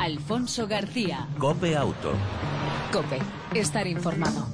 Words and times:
Alfonso 0.00 0.66
García. 0.66 1.28
Cope 1.38 1.76
Auto. 1.76 2.14
Cope, 2.90 3.18
estar 3.52 3.86
informado. 3.86 4.46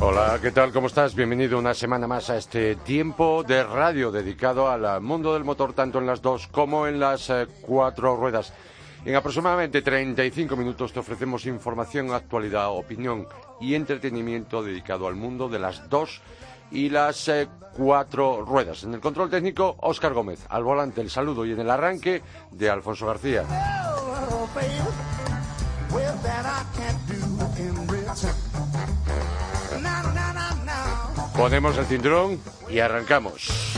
Hola, 0.00 0.38
¿qué 0.40 0.50
tal? 0.50 0.72
¿Cómo 0.72 0.86
estás? 0.86 1.14
Bienvenido 1.14 1.58
una 1.58 1.74
semana 1.74 2.06
más 2.06 2.30
a 2.30 2.38
este 2.38 2.76
tiempo 2.76 3.44
de 3.46 3.64
radio 3.64 4.10
dedicado 4.10 4.70
al 4.70 5.02
mundo 5.02 5.34
del 5.34 5.44
motor, 5.44 5.74
tanto 5.74 5.98
en 5.98 6.06
las 6.06 6.22
dos 6.22 6.46
como 6.46 6.86
en 6.86 6.98
las 6.98 7.28
eh, 7.28 7.46
cuatro 7.60 8.16
ruedas. 8.16 8.54
En 9.04 9.14
aproximadamente 9.14 9.82
35 9.82 10.56
minutos 10.56 10.94
te 10.94 11.00
ofrecemos 11.00 11.44
información, 11.44 12.12
actualidad, 12.12 12.70
opinión 12.70 13.26
y 13.60 13.74
entretenimiento 13.74 14.62
dedicado 14.62 15.06
al 15.06 15.16
mundo 15.16 15.50
de 15.50 15.58
las 15.58 15.90
dos 15.90 16.22
y 16.70 16.88
las 16.88 17.28
eh, 17.28 17.48
cuatro 17.76 18.44
ruedas. 18.44 18.84
En 18.84 18.94
el 18.94 19.00
control 19.00 19.30
técnico, 19.30 19.76
Óscar 19.80 20.12
Gómez. 20.12 20.44
Al 20.48 20.64
volante, 20.64 21.00
el 21.00 21.10
saludo 21.10 21.46
y 21.46 21.52
en 21.52 21.60
el 21.60 21.70
arranque 21.70 22.22
de 22.50 22.70
Alfonso 22.70 23.06
García. 23.06 23.44
Ponemos 31.36 31.78
el 31.78 31.86
cinturón 31.86 32.40
y 32.68 32.80
arrancamos. 32.80 33.77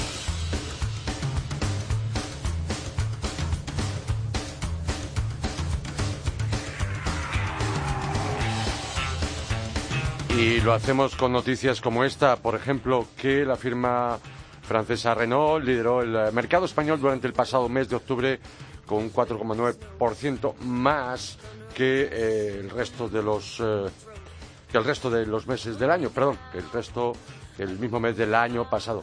Y 10.36 10.60
lo 10.60 10.72
hacemos 10.72 11.16
con 11.16 11.32
noticias 11.32 11.80
como 11.80 12.04
esta, 12.04 12.36
por 12.36 12.54
ejemplo, 12.54 13.06
que 13.16 13.44
la 13.44 13.56
firma 13.56 14.18
francesa 14.62 15.14
Renault 15.14 15.64
lideró 15.64 16.02
el 16.02 16.32
mercado 16.32 16.64
español 16.64 17.00
durante 17.00 17.26
el 17.26 17.32
pasado 17.32 17.68
mes 17.68 17.88
de 17.88 17.96
octubre 17.96 18.40
con 18.86 18.98
un 18.98 19.12
4,9% 19.12 20.56
más 20.60 21.38
que 21.74 22.08
eh, 22.10 22.58
el 22.60 22.70
resto 22.70 23.08
de 23.08 23.22
los 23.22 23.60
eh, 23.60 23.86
que 24.70 24.78
el 24.78 24.84
resto 24.84 25.10
de 25.10 25.26
los 25.26 25.46
meses 25.46 25.78
del 25.78 25.90
año, 25.90 26.10
perdón, 26.10 26.38
que 26.52 26.58
el 26.58 26.70
resto 26.70 27.12
el 27.58 27.78
mismo 27.78 28.00
mes 28.00 28.16
del 28.16 28.34
año 28.34 28.68
pasado. 28.68 29.02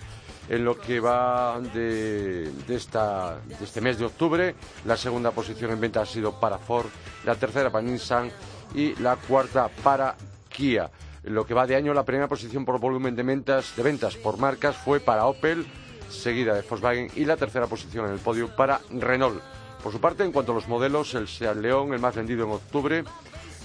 En 0.50 0.64
lo 0.64 0.80
que 0.80 1.00
va 1.00 1.59
de, 1.59 2.50
esta, 2.69 3.38
de 3.39 3.64
este 3.64 3.81
mes 3.81 3.97
de 4.00 4.06
octubre, 4.06 4.56
la 4.86 4.95
segunda 4.95 5.31
posición 5.31 5.72
en 5.72 5.81
venta 5.81 6.02
ha 6.02 6.06
sido 6.06 6.39
para 6.39 6.58
Ford, 6.58 6.88
la 7.25 7.36
tercera 7.36 7.69
para 7.69 7.86
Nissan 7.86 8.31
y 8.73 8.95
la 8.95 9.17
cuarta 9.17 9.69
para 9.84 10.16
Kia. 10.50 10.89
Lo 11.23 11.46
que 11.46 11.54
va 11.54 11.68
de 11.68 11.76
año, 11.76 11.94
la 11.94 12.06
primera 12.06 12.28
posición 12.28 12.66
por 12.66 12.80
volumen 12.80 13.16
de 13.16 13.23
ventas, 13.23 13.76
de 13.76 13.84
ventas 13.84 14.16
por 14.16 14.38
marcas 14.38 14.76
fue 14.78 15.00
para 15.00 15.26
Opel, 15.26 15.66
seguida 16.09 16.54
de 16.54 16.62
Volkswagen, 16.62 17.09
y 17.16 17.26
la 17.26 17.38
tercera 17.38 17.68
posición 17.68 18.06
en 18.06 18.14
el 18.14 18.20
podio 18.20 18.56
para 18.56 18.80
Renault. 18.90 19.42
Por 19.84 19.92
su 19.92 20.00
parte, 20.00 20.24
en 20.24 20.32
cuanto 20.32 20.52
a 20.52 20.56
los 20.56 20.68
modelos, 20.68 21.14
el 21.16 21.28
Seat 21.28 21.58
León, 21.58 21.94
el 21.94 22.00
más 22.00 22.16
vendido 22.16 22.46
en 22.46 22.52
octubre, 22.52 23.04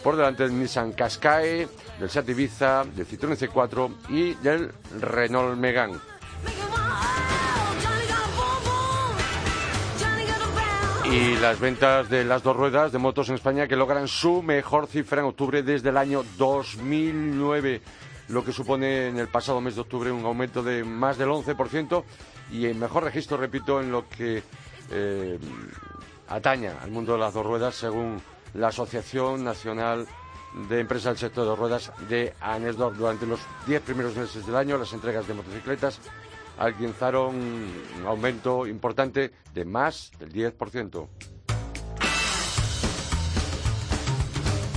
por 0.03 0.17
delante 0.17 0.43
del 0.43 0.59
Nissan 0.59 0.93
Qashqai, 0.93 1.69
del 1.99 2.11
Seat 2.11 2.29
Ibiza, 2.29 2.85
del 2.85 3.07
Citroën 3.07 3.37
C4 3.37 3.91
y 4.09 4.35
del 4.35 4.73
Renault 5.01 5.57
Megane. 5.59 5.99
Y 11.13 11.37
las 11.37 11.61
ventas 11.61 12.09
de 12.09 12.25
las 12.25 12.43
dos 12.43 12.57
ruedas 12.57 12.91
de 12.91 12.97
motos 12.97 13.29
en 13.29 13.35
España 13.35 13.69
que 13.69 13.77
logran 13.77 14.09
su 14.09 14.43
mejor 14.43 14.87
cifra 14.87 15.21
en 15.21 15.27
octubre 15.27 15.63
desde 15.63 15.91
el 15.91 15.99
año 15.99 16.25
2009, 16.39 17.83
lo 18.29 18.43
que 18.43 18.51
supone 18.51 19.09
en 19.09 19.19
el 19.19 19.29
pasado 19.29 19.61
mes 19.61 19.75
de 19.75 19.83
octubre 19.83 20.11
un 20.11 20.25
aumento 20.25 20.63
de 20.63 20.83
más 20.85 21.19
del 21.19 21.29
11% 21.29 22.03
y 22.51 22.65
el 22.65 22.77
mejor 22.77 23.05
registro, 23.05 23.37
repito, 23.37 23.83
en 23.83 23.93
lo 23.93 24.09
que 24.09 24.43
eh, 24.91 25.39
ataña 26.29 26.79
al 26.83 26.91
mundo 26.91 27.13
de 27.13 27.19
las 27.19 27.35
dos 27.35 27.45
ruedas 27.45 27.75
según 27.75 28.23
la 28.55 28.69
Asociación 28.69 29.45
Nacional 29.45 30.07
de 30.71 30.81
Empresas 30.81 31.13
del 31.13 31.19
Sector 31.19 31.47
de 31.47 31.57
Ruedas 31.57 31.93
de 32.09 32.33
Anesdor. 32.41 32.97
Durante 32.97 33.27
los 33.27 33.41
10 33.67 33.83
primeros 33.83 34.17
meses 34.17 34.47
del 34.47 34.57
año, 34.57 34.79
las 34.79 34.95
entregas 34.95 35.29
de 35.29 35.35
motocicletas 35.35 36.01
alcanzaron 36.59 37.37
un 37.37 38.07
aumento 38.07 38.67
importante 38.67 39.33
de 39.53 39.65
más 39.65 40.11
del 40.19 40.33
10%. 40.33 41.09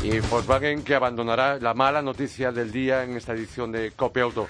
Y 0.04 0.20
Volkswagen 0.20 0.84
que 0.84 0.94
abandonará 0.94 1.58
la 1.60 1.74
mala 1.74 2.02
noticia 2.02 2.52
del 2.52 2.72
día 2.72 3.04
en 3.04 3.18
esta 3.18 3.34
edición 3.34 3.72
de 3.72 3.92
Copy 3.92 4.20
Auto. 4.20 4.48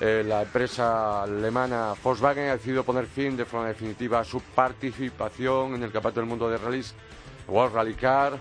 Eh, 0.00 0.24
la 0.26 0.42
empresa 0.42 1.22
alemana 1.22 1.94
Volkswagen 2.02 2.48
ha 2.48 2.56
decidido 2.56 2.84
poner 2.84 3.06
fin 3.06 3.36
de 3.36 3.44
forma 3.44 3.68
definitiva 3.68 4.20
a 4.20 4.24
su 4.24 4.40
participación 4.40 5.74
en 5.74 5.84
el 5.84 5.92
Campeonato 5.92 6.20
del 6.20 6.28
Mundo 6.28 6.50
de 6.50 6.58
Rallys, 6.58 6.94
World 7.46 7.74
Rally 7.74 7.94
Car, 7.94 8.38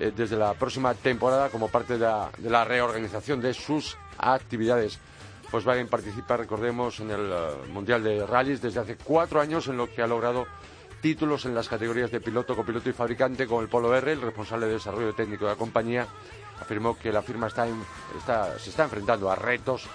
eh, 0.00 0.12
desde 0.14 0.36
la 0.36 0.54
próxima 0.54 0.94
temporada 0.94 1.50
como 1.50 1.68
parte 1.68 1.98
de 1.98 2.50
la 2.50 2.64
reorganización 2.64 3.40
de 3.40 3.54
sus 3.54 3.96
actividades. 4.18 4.98
Volkswagen 5.52 5.86
participa, 5.86 6.38
recordemos, 6.38 6.98
en 7.00 7.10
el 7.10 7.30
uh, 7.30 7.70
Mundial 7.70 8.02
de 8.02 8.26
Rallys 8.26 8.62
desde 8.62 8.80
hace 8.80 8.96
cuatro 8.96 9.38
años, 9.38 9.68
en 9.68 9.76
lo 9.76 9.86
que 9.92 10.00
ha 10.00 10.06
logrado 10.06 10.46
títulos 11.02 11.44
en 11.44 11.54
las 11.54 11.68
categorías 11.68 12.10
de 12.10 12.20
piloto, 12.20 12.56
copiloto 12.56 12.88
y 12.88 12.94
fabricante 12.94 13.46
con 13.46 13.62
el 13.62 13.68
Polo 13.68 13.94
R. 13.94 14.12
El 14.12 14.22
responsable 14.22 14.66
de 14.66 14.72
desarrollo 14.74 15.12
técnico 15.14 15.44
de 15.44 15.50
la 15.50 15.58
compañía 15.58 16.06
afirmó 16.58 16.96
que 16.98 17.12
la 17.12 17.20
firma 17.20 17.50
se 17.50 18.70
está 18.70 18.84
enfrentando 18.84 19.30
a 19.30 19.36
retos 19.36 19.86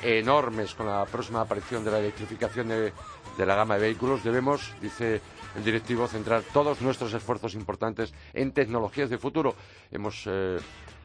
enormes 0.00 0.72
con 0.74 0.86
la 0.86 1.04
próxima 1.04 1.42
aparición 1.42 1.84
de 1.84 1.90
la 1.90 1.98
electrificación 1.98 2.68
de, 2.68 2.92
de 3.36 3.46
la 3.46 3.54
gama 3.54 3.74
de 3.74 3.82
vehículos. 3.82 4.24
Debemos, 4.24 4.72
dice 4.80 5.20
el 5.56 5.64
directivo, 5.64 6.08
centrar 6.08 6.42
todos 6.54 6.80
nuestros 6.80 7.12
esfuerzos 7.12 7.54
importantes 7.54 8.14
en 8.32 8.52
tecnologías 8.52 9.10
de 9.10 9.18
futuro. 9.18 9.54
Hemos 9.90 10.24
eh, 10.26 10.58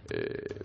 eh, 0.09 0.63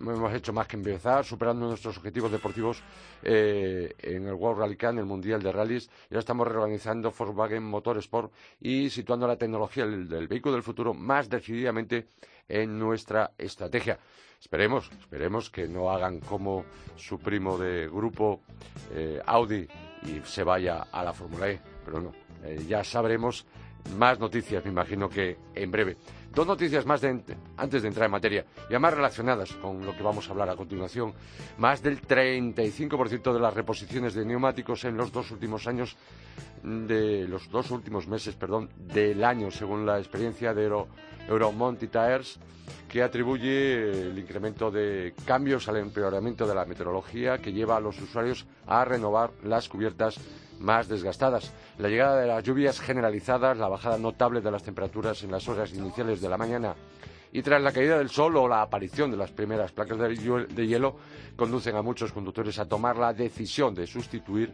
hemos 0.00 0.34
hecho 0.34 0.52
más 0.52 0.66
que 0.66 0.76
empezar, 0.76 1.24
superando 1.24 1.66
nuestros 1.66 1.96
objetivos 1.96 2.32
deportivos 2.32 2.82
eh, 3.22 3.94
en 3.98 4.26
el 4.26 4.34
World 4.34 4.60
Rally 4.60 4.76
Car, 4.76 4.92
en 4.92 5.00
el 5.00 5.04
Mundial 5.04 5.42
de 5.42 5.52
Rallys. 5.52 5.88
Y 6.10 6.14
ahora 6.14 6.20
estamos 6.20 6.48
reorganizando 6.48 7.12
Volkswagen 7.16 7.62
Motorsport 7.62 8.32
y 8.60 8.90
situando 8.90 9.26
la 9.26 9.36
tecnología 9.36 9.86
del, 9.86 10.28
vehículo 10.28 10.54
del 10.54 10.62
futuro 10.62 10.94
más 10.94 11.28
decididamente 11.28 12.06
en 12.48 12.78
nuestra 12.78 13.32
estrategia. 13.38 13.98
Esperemos, 14.40 14.90
esperemos 14.98 15.50
que 15.50 15.68
no 15.68 15.90
hagan 15.90 16.18
como 16.18 16.64
su 16.96 17.18
primo 17.18 17.56
de 17.56 17.86
grupo 17.86 18.40
eh, 18.92 19.20
Audi 19.24 19.68
y 20.02 20.20
se 20.24 20.42
vaya 20.42 20.88
a 20.90 21.04
la 21.04 21.12
Fórmula 21.12 21.48
E, 21.48 21.60
pero 21.84 22.00
no, 22.00 22.12
ya 22.66 22.82
sabremos 22.82 23.46
más 23.96 24.18
noticias, 24.18 24.64
me 24.64 24.70
imagino 24.70 25.08
que 25.08 25.36
en 25.54 25.70
breve. 25.70 25.96
Dos 26.34 26.46
noticias 26.46 26.86
más 26.86 27.02
de, 27.02 27.22
antes 27.58 27.82
de 27.82 27.88
entrar 27.88 28.06
en 28.06 28.12
materia, 28.12 28.46
y 28.64 28.72
además 28.72 28.94
relacionadas 28.94 29.52
con 29.52 29.84
lo 29.84 29.94
que 29.94 30.02
vamos 30.02 30.26
a 30.26 30.30
hablar 30.32 30.48
a 30.48 30.56
continuación. 30.56 31.12
Más 31.58 31.82
del 31.82 32.00
35% 32.00 33.34
de 33.34 33.40
las 33.40 33.52
reposiciones 33.52 34.14
de 34.14 34.24
neumáticos 34.24 34.84
en 34.84 34.96
los 34.96 35.12
dos 35.12 35.30
últimos 35.30 35.66
años, 35.66 35.94
de 36.62 37.28
los 37.28 37.50
dos 37.50 37.70
últimos 37.70 38.08
meses, 38.08 38.34
perdón, 38.34 38.70
del 38.78 39.22
año, 39.24 39.50
según 39.50 39.84
la 39.84 39.98
experiencia 39.98 40.54
de 40.54 40.64
Euro, 40.64 40.88
Euromonti 41.28 41.88
Tires, 41.88 42.38
que 42.88 43.02
atribuye 43.02 43.90
el 43.90 44.18
incremento 44.18 44.70
de 44.70 45.12
cambios 45.26 45.68
al 45.68 45.76
empeoramiento 45.76 46.46
de 46.46 46.54
la 46.54 46.64
meteorología 46.64 47.38
que 47.38 47.52
lleva 47.52 47.76
a 47.76 47.80
los 47.80 48.00
usuarios 48.00 48.46
a 48.66 48.84
renovar 48.86 49.32
las 49.42 49.68
cubiertas 49.68 50.18
más 50.62 50.88
desgastadas. 50.88 51.52
La 51.78 51.88
llegada 51.88 52.20
de 52.20 52.26
las 52.26 52.42
lluvias 52.42 52.80
generalizadas, 52.80 53.58
la 53.58 53.68
bajada 53.68 53.98
notable 53.98 54.40
de 54.40 54.50
las 54.50 54.62
temperaturas 54.62 55.22
en 55.22 55.30
las 55.30 55.46
horas 55.48 55.72
iniciales 55.74 56.20
de 56.20 56.28
la 56.28 56.38
mañana 56.38 56.74
y 57.32 57.42
tras 57.42 57.62
la 57.62 57.72
caída 57.72 57.98
del 57.98 58.10
sol 58.10 58.36
o 58.36 58.46
la 58.46 58.62
aparición 58.62 59.10
de 59.10 59.16
las 59.16 59.30
primeras 59.30 59.72
placas 59.72 59.98
de 59.98 60.66
hielo 60.66 60.96
conducen 61.34 61.74
a 61.76 61.82
muchos 61.82 62.12
conductores 62.12 62.58
a 62.58 62.68
tomar 62.68 62.96
la 62.96 63.14
decisión 63.14 63.74
de 63.74 63.86
sustituir 63.86 64.52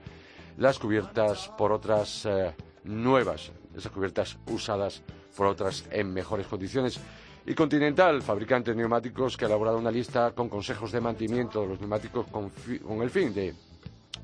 las 0.58 0.78
cubiertas 0.78 1.48
por 1.58 1.72
otras 1.72 2.24
eh, 2.24 2.54
nuevas, 2.84 3.50
esas 3.76 3.92
cubiertas 3.92 4.38
usadas 4.46 5.02
por 5.36 5.46
otras 5.46 5.86
en 5.90 6.12
mejores 6.12 6.46
condiciones. 6.46 7.00
Y 7.46 7.54
Continental, 7.54 8.22
fabricante 8.22 8.72
de 8.72 8.76
neumáticos, 8.76 9.36
que 9.36 9.44
ha 9.44 9.48
elaborado 9.48 9.78
una 9.78 9.90
lista 9.90 10.32
con 10.32 10.48
consejos 10.48 10.92
de 10.92 11.00
mantenimiento 11.00 11.62
de 11.62 11.68
los 11.68 11.80
neumáticos 11.80 12.26
con, 12.26 12.50
con 12.86 13.02
el 13.02 13.10
fin 13.10 13.32
de 13.32 13.54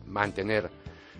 mantener 0.06 0.70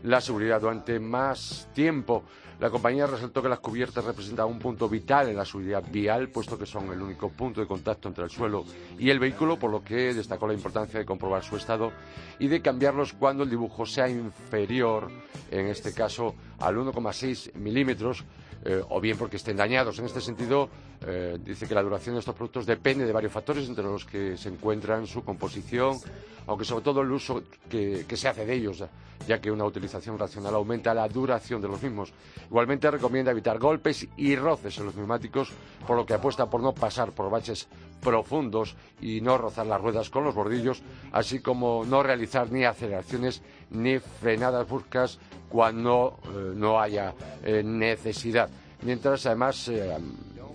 la 0.05 0.21
seguridad 0.21 0.61
durante 0.61 0.99
más 1.01 1.69
tiempo. 1.75 2.25
La 2.61 2.71
compañía 2.71 3.07
resaltó 3.07 3.43
que 3.43 3.49
las 3.49 3.59
cubiertas 3.59 4.05
representan 4.05 4.47
un 4.47 4.59
punto 4.59 4.89
vital 4.89 5.29
en 5.29 5.37
la 5.37 5.45
seguridad 5.45 5.83
vial, 5.91 6.29
puesto 6.29 6.57
que 6.57 6.67
son 6.67 6.93
el 6.93 7.03
único 7.03 7.31
punto 7.31 7.61
de 7.61 7.67
contacto 7.67 8.09
entre 8.09 8.25
el 8.25 8.31
suelo 8.31 8.65
y 8.99 9.11
el 9.11 9.19
vehículo, 9.19 9.59
por 9.59 9.71
lo 9.71 9.83
que 9.83 10.15
destacó 10.15 10.47
la 10.47 10.55
importancia 10.55 11.01
de 11.01 11.05
comprobar 11.05 11.43
su 11.43 11.57
estado 11.57 11.91
y 12.39 12.47
de 12.47 12.63
cambiarlos 12.63 13.13
cuando 13.15 13.43
el 13.43 13.51
dibujo 13.51 13.87
sea 13.87 14.09
inferior, 14.09 15.11
en 15.51 15.67
este 15.67 15.93
caso 15.93 16.35
al 16.61 16.77
1,6 16.77 17.55
milímetros, 17.55 18.25
eh, 18.65 18.83
o 18.89 19.01
bien 19.01 19.19
porque 19.19 19.37
estén 19.37 19.57
dañados. 19.57 19.99
En 19.99 20.05
este 20.05 20.21
sentido, 20.21 20.69
eh, 21.07 21.39
dice 21.43 21.67
que 21.67 21.75
la 21.75 21.83
duración 21.83 22.15
de 22.15 22.21
estos 22.21 22.35
productos 22.35 22.65
depende 22.65 23.05
de 23.05 23.13
varios 23.13 23.33
factores, 23.33 23.69
entre 23.69 23.85
los 23.85 24.05
que 24.05 24.37
se 24.37 24.49
encuentran 24.49 25.07
su 25.07 25.23
composición, 25.23 25.99
aunque 26.47 26.65
sobre 26.65 26.85
todo 26.85 27.03
el 27.03 27.11
uso 27.11 27.43
que, 27.69 28.07
se 28.15 28.29
hace 28.29 28.47
de 28.47 28.55
ellos, 28.55 28.83
ya 29.27 29.41
que 29.41 29.51
una 29.51 29.65
utilización 29.65 30.19
racional 30.19 30.55
aumenta 30.55 30.95
la 30.95 31.09
duración 31.09 31.61
de 31.61 31.69
los 31.69 31.83
mismos. 31.83 32.13
Igualmente 32.49 32.91
recomienda 32.91 33.33
evitar 33.33 33.59
golpes 33.59 34.07
y 34.17 34.37
roces 34.37 34.79
en 34.79 34.87
los 34.87 34.97
neumáticos, 34.97 35.53
por 35.87 35.97
lo 35.97 36.07
que 36.07 36.15
apuesta 36.15 36.49
por 36.49 36.63
no 36.63 36.73
pasar 36.73 37.13
por 37.13 37.31
baches 37.31 37.69
profundos 38.01 38.75
y 39.01 39.21
no 39.21 39.37
rozar 39.37 39.67
las 39.67 39.81
ruedas 39.81 40.11
con 40.11 40.25
los 40.25 40.35
bordillos, 40.35 40.83
así 41.13 41.41
como 41.41 41.85
no 41.87 42.03
realizar 42.03 42.51
ni 42.51 42.65
aceleraciones 42.65 43.43
ni 43.71 43.99
frenadas 43.99 44.69
bruscas 44.69 45.19
cuando 45.49 46.19
eh, 46.25 46.53
no 46.55 46.81
haya 46.81 47.15
eh, 47.43 47.63
necesidad. 47.63 48.49
Mientras, 48.83 49.25
además, 49.25 49.71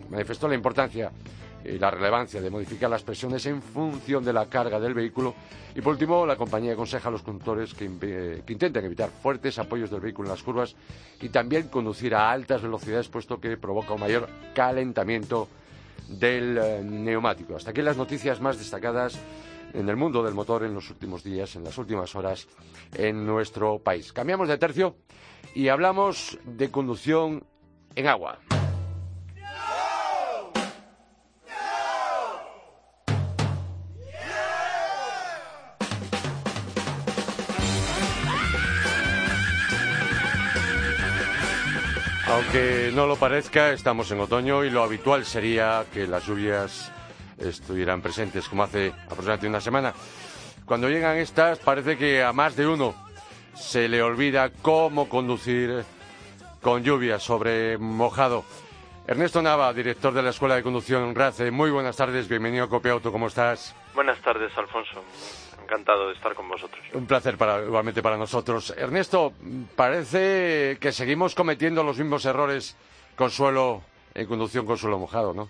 manifestó 0.09 0.47
la 0.47 0.55
importancia 0.55 1.11
y 1.63 1.77
la 1.77 1.91
relevancia 1.91 2.41
de 2.41 2.49
modificar 2.49 2.89
las 2.89 3.03
presiones 3.03 3.45
en 3.45 3.61
función 3.61 4.23
de 4.23 4.33
la 4.33 4.45
carga 4.47 4.79
del 4.79 4.93
vehículo. 4.93 5.35
Y 5.75 5.81
por 5.81 5.93
último, 5.93 6.25
la 6.25 6.35
compañía 6.35 6.73
aconseja 6.73 7.09
a 7.09 7.11
los 7.11 7.21
conductores 7.21 7.73
que, 7.73 7.85
intenten 7.85 8.85
evitar 8.85 9.09
fuertes 9.09 9.59
apoyos 9.59 9.89
del 9.89 9.99
vehículo 9.99 10.29
en 10.29 10.35
las 10.35 10.43
curvas 10.43 10.75
y 11.21 11.29
también 11.29 11.67
conducir 11.67 12.15
a 12.15 12.31
altas 12.31 12.61
velocidades, 12.61 13.09
puesto 13.09 13.39
que 13.39 13.57
provoca 13.57 13.93
un 13.93 13.99
mayor 13.99 14.27
calentamiento 14.53 15.47
del 16.07 16.57
eh, 16.57 16.81
neumático. 16.83 17.55
Hasta 17.55 17.71
aquí 17.71 17.81
las 17.81 17.97
noticias 17.97 18.41
más 18.41 18.57
destacadas 18.57 19.19
en 19.73 19.87
el 19.87 19.95
mundo 19.95 20.23
del 20.23 20.33
motor 20.33 20.63
en 20.63 20.73
los 20.73 20.89
últimos 20.89 21.23
días, 21.23 21.55
en 21.55 21.63
las 21.63 21.77
últimas 21.77 22.15
horas 22.15 22.47
en 22.95 23.25
nuestro 23.25 23.79
país. 23.79 24.11
Cambiamos 24.11 24.47
de 24.47 24.57
tercio 24.57 24.95
y 25.53 25.67
hablamos 25.67 26.39
de 26.45 26.71
conducción 26.71 27.43
en 27.95 28.07
agua. 28.07 28.39
Aunque 42.39 42.89
no 42.93 43.05
lo 43.05 43.17
parezca, 43.17 43.73
estamos 43.73 44.09
en 44.11 44.21
otoño 44.21 44.63
y 44.63 44.69
lo 44.69 44.81
habitual 44.81 45.25
sería 45.25 45.83
que 45.93 46.07
las 46.07 46.25
lluvias 46.25 46.89
estuvieran 47.37 48.01
presentes, 48.01 48.47
como 48.47 48.63
hace 48.63 48.93
aproximadamente 48.93 49.47
una 49.47 49.59
semana. 49.59 49.93
Cuando 50.63 50.87
llegan 50.87 51.17
estas, 51.17 51.59
parece 51.59 51.97
que 51.97 52.23
a 52.23 52.31
más 52.31 52.55
de 52.55 52.65
uno 52.65 52.95
se 53.55 53.89
le 53.89 54.01
olvida 54.01 54.51
cómo 54.61 55.09
conducir 55.09 55.83
con 56.61 56.81
lluvia 56.81 57.19
sobre 57.19 57.77
mojado. 57.77 58.45
Ernesto 59.05 59.41
Nava, 59.41 59.73
director 59.73 60.13
de 60.13 60.23
la 60.23 60.29
Escuela 60.29 60.55
de 60.55 60.63
Conducción 60.63 61.13
RACE, 61.13 61.51
muy 61.51 61.71
buenas 61.71 61.97
tardes, 61.97 62.29
bienvenido 62.29 62.63
a 62.63 62.69
Copia 62.69 62.93
Auto, 62.93 63.11
¿cómo 63.11 63.27
estás? 63.27 63.75
Buenas 63.93 64.17
tardes, 64.21 64.57
Alfonso 64.57 65.03
encantado 65.69 66.07
de 66.07 66.13
estar 66.13 66.33
con 66.33 66.49
vosotros. 66.49 66.83
Un 66.93 67.05
placer 67.05 67.37
para, 67.37 67.63
igualmente 67.63 68.01
para 68.01 68.17
nosotros. 68.17 68.73
Ernesto, 68.75 69.33
parece 69.75 70.77
que 70.81 70.91
seguimos 70.91 71.35
cometiendo 71.35 71.83
los 71.83 71.99
mismos 71.99 72.25
errores 72.25 72.75
con 73.15 73.29
suelo 73.29 73.83
en 74.15 74.25
conducción 74.25 74.65
con 74.65 74.77
suelo 74.77 74.97
mojado, 74.97 75.33
¿no? 75.33 75.47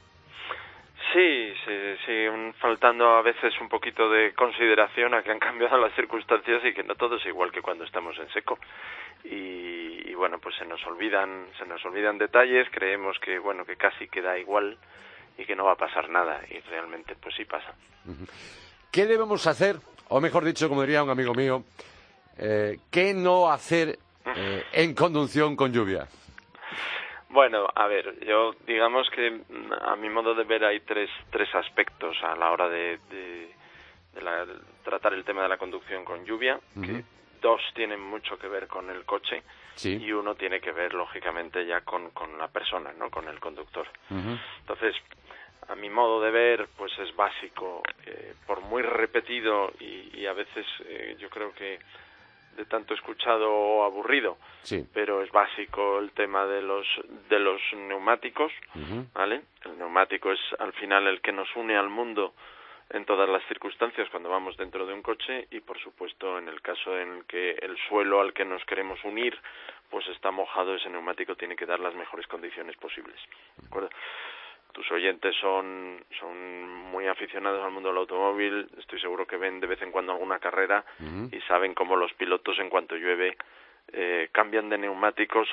Sí, 1.13 1.53
sí, 1.65 1.73
siguen 2.05 2.53
faltando 2.59 3.09
a 3.15 3.21
veces 3.21 3.53
un 3.61 3.69
poquito 3.69 4.09
de 4.09 4.33
consideración 4.33 5.13
a 5.13 5.23
que 5.23 5.31
han 5.31 5.39
cambiado 5.39 5.77
las 5.77 5.95
circunstancias 5.95 6.61
y 6.65 6.73
que 6.73 6.83
no 6.83 6.95
todo 6.95 7.15
es 7.15 7.25
igual 7.25 7.51
que 7.51 7.61
cuando 7.61 7.85
estamos 7.85 8.17
en 8.19 8.29
seco. 8.29 8.59
Y, 9.23 10.13
bueno, 10.13 10.37
pues 10.39 10.55
se 10.57 10.65
nos 10.65 10.85
olvidan, 10.85 11.47
se 11.57 11.65
nos 11.65 11.83
olvidan 11.85 12.17
detalles, 12.17 12.67
creemos 12.71 13.17
que 13.19 13.39
bueno, 13.39 13.65
que 13.65 13.77
casi 13.77 14.07
queda 14.09 14.37
igual 14.37 14.77
y 15.37 15.45
que 15.45 15.55
no 15.55 15.63
va 15.63 15.71
a 15.71 15.77
pasar 15.77 16.09
nada 16.09 16.41
y 16.49 16.59
realmente 16.69 17.15
pues 17.15 17.33
sí 17.35 17.45
pasa. 17.45 17.73
¿Qué 18.91 19.05
debemos 19.05 19.47
hacer 19.47 19.77
o 20.09 20.19
mejor 20.19 20.43
dicho, 20.43 20.67
como 20.67 20.81
diría 20.81 21.03
un 21.03 21.09
amigo 21.09 21.33
mío, 21.33 21.63
eh, 22.37 22.79
¿qué 22.91 23.13
no 23.13 23.49
hacer 23.51 23.97
eh, 24.25 24.63
en 24.73 24.93
conducción 24.93 25.55
con 25.55 25.71
lluvia? 25.71 26.07
Bueno, 27.29 27.67
a 27.75 27.87
ver, 27.87 28.25
yo 28.25 28.55
digamos 28.65 29.07
que 29.11 29.31
mm, 29.31 29.73
a 29.81 29.95
mi 29.95 30.09
modo 30.09 30.33
de 30.33 30.43
ver 30.43 30.63
hay 30.65 30.79
tres, 30.81 31.09
tres 31.29 31.53
aspectos 31.53 32.17
a 32.23 32.35
la 32.35 32.51
hora 32.51 32.69
de, 32.69 32.99
tratar 34.83 35.13
el 35.13 35.23
tema 35.23 35.43
de 35.43 35.49
la 35.49 35.57
conducción 35.57 36.03
con 36.03 36.25
lluvia, 36.25 36.59
que 36.81 37.03
dos 37.41 37.61
tienen 37.75 38.01
mucho 38.01 38.37
que 38.37 38.47
ver 38.47 38.67
con 38.67 38.89
el 38.89 39.05
coche 39.05 39.43
y 39.83 40.11
uno 40.11 40.35
tiene 40.35 40.59
que 40.59 40.71
ver, 40.71 40.93
lógicamente, 40.93 41.65
ya 41.65 41.81
con, 41.81 42.09
con 42.09 42.37
la 42.37 42.47
persona, 42.47 42.91
no 42.97 43.09
con 43.09 43.27
el 43.27 43.39
conductor. 43.39 43.87
Entonces, 44.09 44.95
a 45.69 45.75
mi 45.75 45.89
modo 45.89 46.19
de 46.19 46.31
ver, 46.31 46.67
pues 46.75 46.91
es 46.99 47.15
básico, 47.15 47.83
eh, 48.05 48.33
por 48.47 48.61
muy 48.61 48.81
repetido 48.81 49.71
y, 49.79 50.25
a 50.25 50.33
veces 50.33 50.65
eh, 50.85 51.15
yo 51.17 51.29
creo 51.29 51.53
que 51.53 51.79
de 52.57 52.65
tanto 52.65 52.93
escuchado 52.93 53.49
o 53.51 53.83
aburrido, 53.83 54.37
sí. 54.63 54.85
pero 54.93 55.23
es 55.23 55.31
básico 55.31 55.99
el 55.99 56.11
tema 56.11 56.45
de 56.45 56.61
los 56.61 56.85
de 57.29 57.39
los 57.39 57.61
neumáticos, 57.73 58.51
¿vale? 59.13 59.43
El 59.63 59.77
neumático 59.77 60.31
es 60.31 60.39
al 60.59 60.73
final 60.73 61.07
el 61.07 61.21
que 61.21 61.31
nos 61.31 61.47
une 61.55 61.77
al 61.77 61.89
mundo 61.89 62.33
en 62.89 63.05
todas 63.05 63.29
las 63.29 63.43
circunstancias 63.47 64.09
cuando 64.09 64.29
vamos 64.29 64.57
dentro 64.57 64.85
de 64.85 64.93
un 64.93 65.01
coche 65.01 65.47
y 65.51 65.61
por 65.61 65.79
supuesto 65.79 66.37
en 66.37 66.49
el 66.49 66.61
caso 66.61 66.97
en 66.97 67.23
que 67.23 67.51
el 67.51 67.77
suelo 67.87 68.19
al 68.19 68.33
que 68.33 68.45
nos 68.45 68.63
queremos 68.65 68.99
unir 69.03 69.39
pues 69.89 70.07
está 70.09 70.31
mojado 70.31 70.75
ese 70.75 70.89
neumático 70.89 71.35
tiene 71.35 71.55
que 71.55 71.65
dar 71.65 71.79
las 71.79 71.95
mejores 71.95 72.27
condiciones 72.27 72.75
posibles, 72.77 73.15
¿de 73.57 73.67
acuerdo? 73.67 73.89
Tus 74.71 74.89
oyentes 74.91 75.35
son, 75.41 76.03
son 76.19 76.67
muy 76.91 77.07
aficionados 77.07 77.63
al 77.63 77.71
mundo 77.71 77.89
del 77.89 77.97
automóvil, 77.97 78.69
estoy 78.77 78.99
seguro 78.99 79.25
que 79.25 79.37
ven 79.37 79.59
de 79.59 79.67
vez 79.67 79.81
en 79.81 79.91
cuando 79.91 80.11
alguna 80.11 80.39
carrera 80.39 80.85
y 81.31 81.39
saben 81.41 81.73
cómo 81.73 81.95
los 81.95 82.13
pilotos 82.13 82.59
en 82.59 82.69
cuanto 82.69 82.95
llueve 82.95 83.35
eh, 83.91 84.29
cambian 84.31 84.69
de 84.69 84.77
neumáticos 84.77 85.47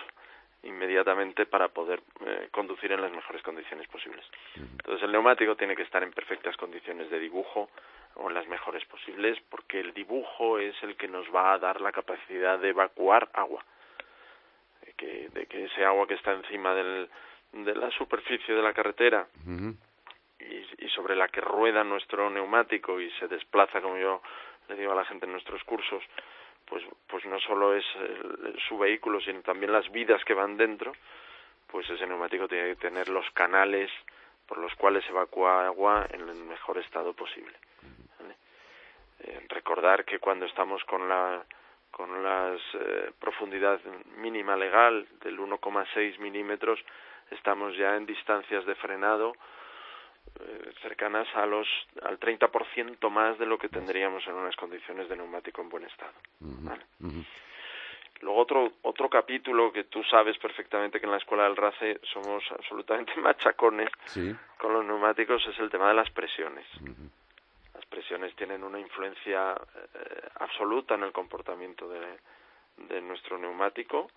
inmediatamente 0.63 1.47
para 1.47 1.69
poder 1.69 2.03
eh, 2.27 2.49
conducir 2.51 2.93
en 2.93 3.01
las 3.01 3.13
mejores 3.13 3.43
condiciones 3.43 3.87
posibles. 3.89 4.25
Entonces 4.57 5.03
el 5.03 5.13
neumático 5.13 5.57
tiene 5.57 5.77
que 5.77 5.83
estar 5.83 6.03
en 6.03 6.13
perfectas 6.13 6.57
condiciones 6.57 7.09
de 7.11 7.19
dibujo 7.19 7.71
o 8.17 8.29
en 8.29 8.35
las 8.35 8.47
mejores 8.49 8.85
posibles 8.87 9.39
porque 9.49 9.81
el 9.81 9.95
dibujo 9.95 10.59
es 10.59 10.75
el 10.83 10.97
que 10.97 11.09
nos 11.09 11.27
va 11.35 11.53
a 11.53 11.59
dar 11.59 11.81
la 11.81 11.93
capacidad 11.93 12.59
de 12.59 12.71
evacuar 12.71 13.29
agua. 13.33 13.65
que, 14.97 15.29
de 15.29 15.47
que 15.47 15.65
ese 15.65 15.85
agua 15.85 16.07
que 16.07 16.15
está 16.15 16.33
encima 16.33 16.75
del, 16.75 17.09
de 17.53 17.75
la 17.75 17.91
superficie 17.91 18.55
de 18.55 18.63
la 18.63 18.73
carretera 18.73 19.27
y, 20.39 20.89
sobre 20.89 21.17
la 21.17 21.29
que 21.29 21.41
rueda 21.41 21.85
nuestro 21.85 22.31
neumático 22.31 23.01
y 23.01 23.11
se 23.13 23.29
desplaza, 23.29 23.81
como 23.81 23.97
yo 23.99 24.23
le 24.69 24.77
digo 24.77 24.93
a 24.93 24.97
la 24.97 25.05
gente 25.05 25.27
en 25.27 25.33
nuestros 25.33 25.63
cursos, 25.65 26.03
pues, 26.65 26.83
pues 27.07 27.25
no 27.27 27.39
solo 27.41 27.75
es 27.75 27.85
su 28.69 28.79
vehículo, 28.79 29.21
sino 29.21 29.41
también 29.43 29.73
las 29.73 29.91
vidas 29.91 30.25
que 30.25 30.35
van 30.35 30.57
dentro, 30.57 30.93
pues 31.67 31.89
ese 31.91 32.07
neumático 32.07 32.49
tiene 32.49 32.69
que 32.69 32.77
tener 32.77 33.09
los 33.09 33.29
canales 33.31 33.91
por 34.47 34.59
los 34.59 34.75
cuales 34.75 35.05
evacúa 35.09 35.67
agua 35.67 36.07
en 36.11 36.29
el 36.29 36.45
mejor 36.45 36.79
estado 36.79 37.13
posible. 37.13 37.57
Eh, 39.21 39.47
recordar 39.49 40.05
que 40.05 40.19
cuando 40.19 40.47
estamos 40.47 40.85
con 40.85 41.09
la 41.09 41.45
con 41.91 42.23
la 42.23 42.55
eh, 42.75 43.11
profundidad 43.19 43.81
mínima 44.19 44.55
legal 44.55 45.07
del 45.23 45.39
1,6 45.39 46.19
milímetros 46.19 46.79
estamos 47.31 47.77
ya 47.77 47.97
en 47.97 48.07
distancias 48.07 48.65
de 48.67 48.75
frenado 48.77 49.35
eh, 50.41 50.73
cercanas 50.83 51.27
a 51.35 51.47
los 51.47 51.67
al 52.03 52.19
30% 52.19 53.11
más 53.11 53.39
de 53.39 53.47
lo 53.47 53.59
que 53.59 53.69
tendríamos 53.69 54.27
en 54.27 54.35
unas 54.35 54.55
condiciones 54.57 55.09
de 55.09 55.17
neumático 55.17 55.63
en 55.63 55.69
buen 55.69 55.85
estado. 55.85 56.13
Luego 58.21 58.41
otro 58.41 58.73
otro 58.83 59.09
capítulo 59.09 59.73
que 59.73 59.85
tú 59.85 60.03
sabes 60.05 60.37
perfectamente 60.39 61.01
que 61.01 61.07
en 61.07 61.13
la 61.13 61.19
escuela 61.19 61.45
del 61.45 61.57
RACE 61.57 62.01
somos 62.13 62.43
absolutamente 62.51 63.15
machacones 63.21 63.91
con 64.59 64.73
los 64.73 64.85
neumáticos 64.85 65.47
es 65.47 65.59
el 65.59 65.71
tema 65.71 65.89
de 65.89 65.95
las 65.95 66.11
presiones. 66.11 66.67
Las 67.75 67.87
presiones 67.87 68.35
tienen 68.37 68.65
una 68.65 68.81
influencia 68.81 69.53
eh, 69.53 70.29
absoluta 70.41 70.95
en 70.95 71.05
el 71.05 71.13
comportamiento 71.13 71.89
de, 71.89 72.19
de 72.89 73.01
nuestro 73.01 73.39
neumático 73.39 74.11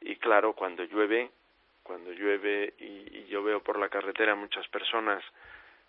y 0.00 0.16
claro, 0.16 0.52
cuando 0.52 0.84
llueve 0.84 1.30
cuando 1.88 2.12
llueve 2.12 2.74
y, 2.78 3.24
yo 3.28 3.42
veo 3.42 3.60
por 3.60 3.78
la 3.78 3.88
carretera 3.88 4.34
muchas 4.34 4.68
personas 4.68 5.24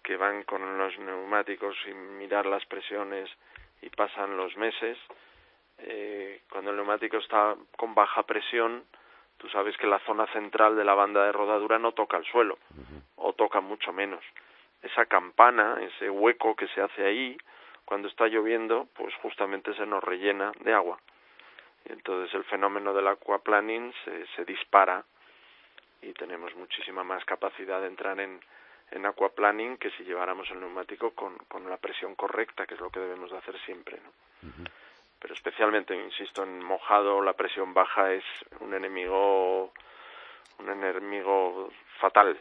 que 0.02 0.16
van 0.16 0.44
con 0.44 0.78
los 0.78 0.98
neumáticos 0.98 1.76
sin 1.84 2.18
mirar 2.18 2.46
las 2.46 2.66
presiones 2.66 3.30
y 3.82 3.90
pasan 3.90 4.38
los 4.38 4.56
meses, 4.56 4.98
eh, 5.80 6.42
cuando 6.50 6.72
el 6.72 6.78
neumático 6.78 7.18
está 7.18 7.56
con 7.76 7.94
baja 7.96 8.24
presión, 8.24 8.86
tú 9.38 9.50
sabes 9.50 9.76
que 9.78 9.88
la 9.88 10.00
zona 10.00 10.26
central 10.28 10.78
de 10.78 10.86
la 10.86 10.94
banda 10.94 11.26
de 11.26 11.34
rodadura 11.34 11.80
no 11.80 11.92
toca 11.92 12.16
el 12.16 12.26
suelo, 12.26 12.58
o 13.18 13.34
toca 13.34 13.60
mucho 13.60 13.92
menos. 13.92 14.24
Esa 14.82 15.06
campana, 15.06 15.80
ese 15.82 16.10
hueco 16.10 16.56
que 16.56 16.68
se 16.70 16.82
hace 16.82 17.06
ahí, 17.06 17.38
cuando 17.84 18.08
está 18.08 18.28
lloviendo, 18.28 18.88
pues 18.96 19.14
justamente 19.16 19.74
se 19.76 19.86
nos 19.86 20.04
rellena 20.04 20.54
de 20.62 20.74
agua. 20.74 20.98
Y 21.86 21.92
entonces 21.92 22.34
el 22.36 22.46
fenómeno 22.46 22.94
del 22.94 23.08
aquaplaning 23.08 23.94
se, 24.06 24.26
se 24.36 24.46
dispara 24.46 25.04
y 26.02 26.14
tenemos 26.14 26.56
muchísima 26.56 27.04
más 27.04 27.24
capacidad 27.26 27.82
de 27.82 27.88
entrar 27.88 28.20
en, 28.20 28.40
en 28.92 29.06
aquaplaning 29.06 29.78
que 29.78 29.92
si 29.92 30.04
lleváramos 30.04 30.50
el 30.52 30.60
neumático 30.60 31.12
con, 31.12 31.38
con 31.48 31.70
la 31.70 31.78
presión 31.78 32.16
correcta, 32.16 32.66
que 32.66 32.76
es 32.76 32.80
lo 32.80 32.90
que 32.90 33.00
debemos 33.00 33.32
de 33.32 33.38
hacer 33.38 33.60
siempre. 33.66 34.00
¿no? 34.04 34.52
Pero 35.20 35.34
especialmente, 35.34 35.96
insisto, 35.96 36.44
en 36.44 36.64
mojado 36.64 37.22
la 37.22 37.34
presión 37.34 37.74
baja 37.74 38.14
es 38.14 38.24
un 38.62 38.74
enemigo, 38.74 39.74
un 40.60 40.70
enemigo 40.70 41.70
fatal. 42.00 42.40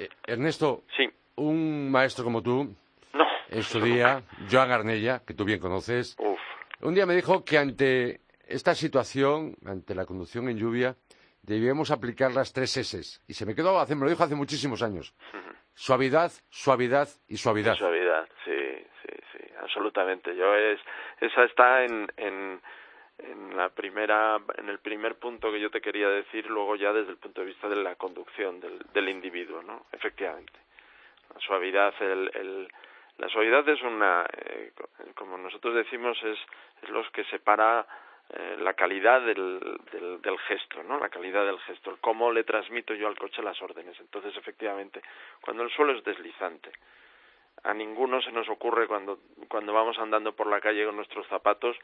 Eh, 0.00 0.08
Ernesto, 0.26 0.82
sí. 0.96 1.08
un 1.36 1.90
maestro 1.90 2.24
como 2.24 2.42
tú, 2.42 2.74
no, 3.12 3.26
en 3.48 3.62
su 3.62 3.80
día, 3.80 4.22
Joan 4.50 4.68
Garnella, 4.68 5.22
que 5.24 5.34
tú 5.34 5.44
bien 5.44 5.60
conoces, 5.60 6.16
Uf. 6.18 6.40
un 6.80 6.94
día 6.94 7.06
me 7.06 7.14
dijo 7.14 7.44
que 7.44 7.58
ante 7.58 8.20
esta 8.46 8.74
situación, 8.74 9.56
ante 9.66 9.94
la 9.94 10.04
conducción 10.04 10.48
en 10.48 10.58
lluvia, 10.58 10.96
debíamos 11.48 11.90
aplicar 11.90 12.32
las 12.32 12.52
tres 12.52 12.76
S. 12.76 13.20
Y 13.26 13.34
se 13.34 13.46
me 13.46 13.54
quedó, 13.54 13.78
hace, 13.80 13.94
me 13.94 14.04
lo 14.04 14.10
dijo 14.10 14.22
hace 14.22 14.34
muchísimos 14.34 14.82
años. 14.82 15.14
Suavidad, 15.74 16.30
suavidad 16.50 17.08
y 17.28 17.36
suavidad. 17.36 17.74
Suavidad, 17.74 18.28
sí, 18.44 18.86
sí, 19.02 19.14
sí, 19.32 19.44
absolutamente. 19.60 20.36
Yo 20.36 20.54
es, 20.54 20.80
esa 21.20 21.44
está 21.44 21.84
en, 21.84 22.08
en, 22.16 22.60
en 23.18 23.56
la 23.56 23.70
primera, 23.70 24.38
en 24.56 24.68
el 24.68 24.78
primer 24.80 25.16
punto 25.16 25.50
que 25.50 25.60
yo 25.60 25.70
te 25.70 25.80
quería 25.80 26.08
decir, 26.08 26.46
luego 26.46 26.76
ya 26.76 26.92
desde 26.92 27.12
el 27.12 27.18
punto 27.18 27.40
de 27.40 27.46
vista 27.46 27.68
de 27.68 27.76
la 27.76 27.94
conducción 27.94 28.60
del, 28.60 28.78
del 28.92 29.08
individuo, 29.08 29.62
¿no? 29.62 29.86
Efectivamente. 29.92 30.58
La 31.34 31.40
suavidad, 31.40 31.94
el, 32.00 32.30
el 32.34 32.68
la 33.18 33.28
suavidad 33.28 33.68
es 33.68 33.82
una, 33.82 34.26
eh, 34.32 34.72
como 35.16 35.36
nosotros 35.36 35.74
decimos, 35.74 36.16
es, 36.22 36.38
es 36.82 36.88
lo 36.88 37.02
que 37.10 37.24
separa 37.24 37.84
eh, 38.30 38.56
la 38.60 38.74
calidad 38.74 39.22
del, 39.22 39.58
del, 39.90 40.20
del, 40.20 40.38
gesto, 40.40 40.82
¿no? 40.82 40.98
La 40.98 41.08
calidad 41.08 41.46
del 41.46 41.58
gesto, 41.60 41.90
el 41.90 41.98
cómo 41.98 42.30
le 42.30 42.44
transmito 42.44 42.94
yo 42.94 43.08
al 43.08 43.18
coche 43.18 43.42
las 43.42 43.60
órdenes. 43.62 43.98
Entonces, 44.00 44.36
efectivamente, 44.36 45.00
cuando 45.40 45.62
el 45.62 45.70
suelo 45.70 45.92
es 45.96 46.04
deslizante, 46.04 46.70
a 47.64 47.74
ninguno 47.74 48.20
se 48.20 48.30
nos 48.30 48.48
ocurre 48.48 48.86
cuando, 48.86 49.20
cuando 49.48 49.72
vamos 49.72 49.98
andando 49.98 50.32
por 50.32 50.46
la 50.46 50.60
calle 50.60 50.84
con 50.84 50.96
nuestros 50.96 51.26
zapatos 51.28 51.76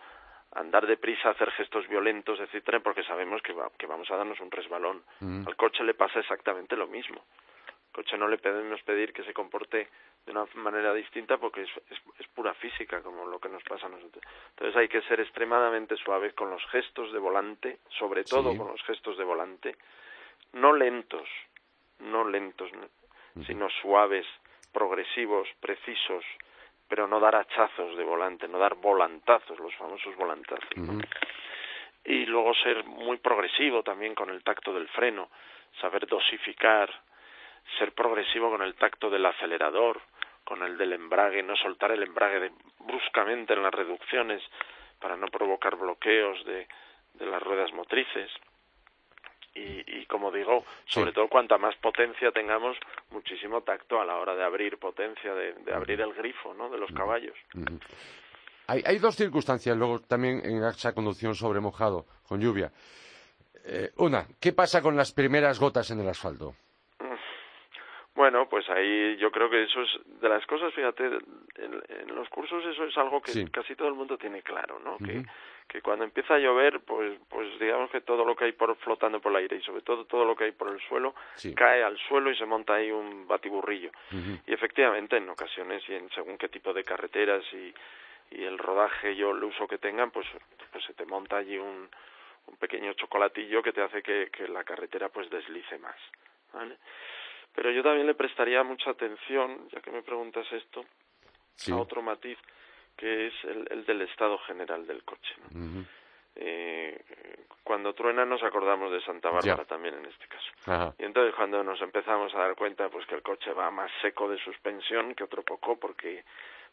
andar 0.52 0.86
deprisa, 0.86 1.30
hacer 1.30 1.50
gestos 1.52 1.88
violentos, 1.88 2.38
etcétera, 2.40 2.80
porque 2.80 3.02
sabemos 3.02 3.42
que, 3.42 3.52
va, 3.52 3.70
que 3.76 3.86
vamos 3.86 4.10
a 4.10 4.16
darnos 4.16 4.38
un 4.40 4.50
resbalón. 4.50 5.02
Mm. 5.20 5.46
Al 5.46 5.56
coche 5.56 5.82
le 5.82 5.94
pasa 5.94 6.20
exactamente 6.20 6.76
lo 6.76 6.86
mismo. 6.86 7.24
Al 7.66 7.92
coche 7.92 8.16
no 8.16 8.28
le 8.28 8.38
podemos 8.38 8.82
pedir 8.82 9.12
que 9.12 9.24
se 9.24 9.32
comporte 9.32 9.88
de 10.24 10.32
una 10.32 10.46
manera 10.54 10.94
distinta 10.94 11.36
porque 11.38 11.62
es, 11.62 11.70
es, 11.90 11.98
es, 12.18 12.26
pura 12.28 12.54
física 12.54 13.02
como 13.02 13.26
lo 13.26 13.38
que 13.38 13.48
nos 13.48 13.62
pasa 13.62 13.86
a 13.86 13.90
nosotros. 13.90 14.24
Entonces 14.50 14.76
hay 14.76 14.88
que 14.88 15.02
ser 15.02 15.20
extremadamente 15.20 15.96
suaves 15.96 16.32
con 16.34 16.50
los 16.50 16.64
gestos 16.66 17.12
de 17.12 17.18
volante, 17.18 17.78
sobre 17.98 18.24
todo 18.24 18.52
sí. 18.52 18.58
con 18.58 18.68
los 18.68 18.82
gestos 18.84 19.18
de 19.18 19.24
volante, 19.24 19.76
no 20.52 20.72
lentos, 20.72 21.28
no 21.98 22.26
lentos, 22.26 22.70
sino 23.46 23.68
suaves, 23.82 24.26
progresivos, 24.72 25.48
precisos, 25.60 26.24
pero 26.88 27.06
no 27.06 27.20
dar 27.20 27.36
hachazos 27.36 27.96
de 27.96 28.04
volante, 28.04 28.48
no 28.48 28.58
dar 28.58 28.74
volantazos, 28.76 29.58
los 29.58 29.74
famosos 29.74 30.14
volantazos. 30.16 30.70
Uh 30.76 30.80
-huh. 30.80 31.08
Y 32.04 32.26
luego 32.26 32.54
ser 32.54 32.84
muy 32.84 33.16
progresivo 33.18 33.82
también 33.82 34.14
con 34.14 34.30
el 34.30 34.42
tacto 34.42 34.74
del 34.74 34.88
freno, 34.88 35.30
saber 35.80 36.06
dosificar, 36.06 36.90
ser 37.78 37.92
progresivo 37.92 38.50
con 38.50 38.62
el 38.62 38.74
tacto 38.74 39.10
del 39.10 39.26
acelerador, 39.26 40.00
con 40.44 40.62
el 40.62 40.76
del 40.76 40.92
embrague, 40.92 41.42
no 41.42 41.56
soltar 41.56 41.92
el 41.92 42.02
embrague 42.02 42.40
de, 42.40 42.52
bruscamente 42.80 43.54
en 43.54 43.62
las 43.62 43.72
reducciones 43.72 44.42
para 45.00 45.16
no 45.16 45.28
provocar 45.28 45.76
bloqueos 45.76 46.44
de, 46.44 46.66
de 47.14 47.26
las 47.26 47.42
ruedas 47.42 47.72
motrices. 47.72 48.30
Y, 49.54 50.00
y, 50.00 50.06
como 50.06 50.32
digo, 50.32 50.64
sobre 50.86 51.10
sí. 51.10 51.14
todo 51.14 51.28
cuanta 51.28 51.58
más 51.58 51.76
potencia 51.76 52.32
tengamos, 52.32 52.76
muchísimo 53.10 53.62
tacto 53.62 54.00
a 54.00 54.04
la 54.04 54.16
hora 54.16 54.34
de 54.34 54.42
abrir 54.42 54.78
potencia, 54.78 55.32
de, 55.32 55.52
de 55.52 55.72
abrir 55.72 56.00
el 56.00 56.12
grifo 56.12 56.52
¿no? 56.54 56.68
de 56.68 56.78
los 56.78 56.90
caballos. 56.90 57.36
Hay, 58.66 58.82
hay, 58.84 58.98
dos 58.98 59.14
circunstancias 59.14 59.76
luego 59.76 60.00
también 60.00 60.40
en 60.44 60.64
esa 60.64 60.92
conducción 60.92 61.36
sobre 61.36 61.60
mojado, 61.60 62.06
con 62.26 62.40
lluvia. 62.40 62.72
Eh, 63.64 63.92
una, 63.98 64.26
¿qué 64.40 64.52
pasa 64.52 64.82
con 64.82 64.96
las 64.96 65.12
primeras 65.12 65.60
gotas 65.60 65.90
en 65.90 66.00
el 66.00 66.08
asfalto? 66.08 66.54
Bueno, 68.14 68.48
pues 68.48 68.68
ahí 68.70 69.16
yo 69.16 69.30
creo 69.32 69.50
que 69.50 69.64
eso 69.64 69.82
es 69.82 69.90
de 70.20 70.28
las 70.28 70.46
cosas, 70.46 70.72
fíjate, 70.72 71.04
en, 71.06 71.82
en 71.88 72.14
los 72.14 72.28
cursos 72.28 72.64
eso 72.64 72.84
es 72.84 72.96
algo 72.96 73.20
que 73.20 73.32
sí. 73.32 73.44
casi 73.50 73.74
todo 73.74 73.88
el 73.88 73.94
mundo 73.94 74.16
tiene 74.16 74.42
claro, 74.42 74.78
¿no? 74.78 74.94
Uh 74.94 74.98
-huh. 74.98 75.06
Que 75.06 75.24
que 75.66 75.80
cuando 75.80 76.04
empieza 76.04 76.34
a 76.34 76.38
llover, 76.38 76.80
pues, 76.80 77.18
pues 77.30 77.58
digamos 77.58 77.90
que 77.90 78.02
todo 78.02 78.24
lo 78.26 78.36
que 78.36 78.44
hay 78.44 78.52
por 78.52 78.76
flotando 78.76 79.18
por 79.20 79.32
el 79.32 79.38
aire 79.38 79.56
y 79.56 79.62
sobre 79.62 79.80
todo 79.80 80.04
todo 80.04 80.26
lo 80.26 80.36
que 80.36 80.44
hay 80.44 80.52
por 80.52 80.68
el 80.68 80.78
suelo 80.88 81.14
sí. 81.36 81.54
cae 81.54 81.82
al 81.82 81.96
suelo 82.06 82.30
y 82.30 82.36
se 82.36 82.44
monta 82.44 82.74
ahí 82.74 82.90
un 82.90 83.26
batiburrillo. 83.26 83.90
Uh 84.12 84.16
-huh. 84.16 84.42
Y 84.46 84.52
efectivamente, 84.52 85.16
en 85.16 85.28
ocasiones 85.28 85.82
y 85.88 85.94
en 85.94 86.10
según 86.10 86.36
qué 86.36 86.48
tipo 86.50 86.74
de 86.74 86.84
carreteras 86.84 87.42
y, 87.54 87.74
y 88.36 88.44
el 88.44 88.58
rodaje 88.58 89.12
y 89.12 89.22
el 89.22 89.42
uso 89.42 89.66
que 89.66 89.78
tengan, 89.78 90.10
pues, 90.10 90.26
pues 90.70 90.84
se 90.84 90.92
te 90.92 91.06
monta 91.06 91.38
allí 91.38 91.56
un, 91.56 91.88
un 92.46 92.56
pequeño 92.58 92.92
chocolatillo 92.92 93.62
que 93.62 93.72
te 93.72 93.80
hace 93.80 94.02
que, 94.02 94.28
que 94.30 94.46
la 94.48 94.64
carretera 94.64 95.08
pues 95.08 95.30
deslice 95.30 95.78
más. 95.78 95.96
¿vale? 96.52 96.76
Pero 97.54 97.70
yo 97.70 97.82
también 97.82 98.06
le 98.06 98.14
prestaría 98.14 98.62
mucha 98.62 98.90
atención, 98.90 99.68
ya 99.70 99.80
que 99.80 99.90
me 99.90 100.02
preguntas 100.02 100.46
esto, 100.52 100.84
sí. 101.54 101.72
a 101.72 101.76
otro 101.76 102.02
matiz 102.02 102.38
que 102.96 103.26
es 103.26 103.34
el, 103.44 103.66
el 103.70 103.84
del 103.84 104.02
estado 104.02 104.38
general 104.38 104.86
del 104.86 105.02
coche. 105.04 105.34
¿no? 105.50 105.60
Uh 105.60 105.62
-huh. 105.62 105.86
eh, 106.36 107.04
cuando 107.64 107.94
truena 107.94 108.24
nos 108.24 108.42
acordamos 108.42 108.92
de 108.92 109.00
Santa 109.00 109.30
Bárbara 109.30 109.56
yeah. 109.56 109.64
también 109.64 109.94
en 109.94 110.04
este 110.04 110.26
caso. 110.28 110.50
Ajá. 110.66 110.94
Y 110.98 111.04
entonces 111.04 111.34
cuando 111.34 111.64
nos 111.64 111.80
empezamos 111.80 112.32
a 112.34 112.38
dar 112.38 112.54
cuenta 112.54 112.88
pues 112.90 113.06
que 113.06 113.14
el 113.14 113.22
coche 113.22 113.52
va 113.52 113.70
más 113.70 113.90
seco 114.02 114.28
de 114.28 114.38
suspensión 114.38 115.14
que 115.14 115.24
otro 115.24 115.42
poco 115.42 115.76
porque 115.76 116.24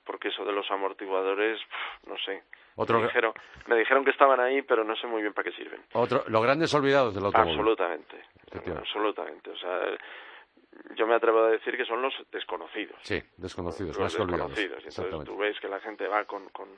porque 0.04 0.30
eso 0.30 0.44
de 0.44 0.52
los 0.52 0.70
amortiguadores, 0.72 1.60
no 2.08 2.18
sé. 2.18 2.44
Otro... 2.76 3.00
Me, 3.00 3.06
dijeron, 3.06 3.34
me 3.68 3.76
dijeron 3.78 4.04
que 4.04 4.10
estaban 4.10 4.40
ahí, 4.40 4.64
pero 4.64 4.84
no 4.84 4.96
sé 4.96 5.06
muy 5.06 5.22
bien 5.22 5.32
para 5.34 5.50
qué 5.50 5.56
sirven. 5.56 5.80
Otro, 5.94 6.24
los 6.28 6.42
grandes 6.42 6.74
olvidados 6.74 7.14
del 7.14 7.26
automóvil. 7.26 7.54
Absolutamente, 7.54 8.18
absolutamente. 8.76 9.52
O 9.52 9.58
sea, 9.58 9.80
yo 10.96 11.08
me 11.08 11.16
atrevo 11.16 11.44
a 11.44 11.52
decir 11.52 11.76
que 11.78 11.86
son 11.86 12.02
los 12.02 12.14
desconocidos. 12.32 12.98
Sí, 13.04 13.22
desconocidos, 13.38 13.98
los 13.98 14.00
más 14.00 14.14
desconocidos. 14.14 14.84
Entonces 14.86 15.26
tú 15.26 15.38
ves 15.38 15.60
que 15.60 15.68
la 15.68 15.80
gente 15.80 16.08
va 16.08 16.26
con, 16.26 16.50
con, 16.50 16.70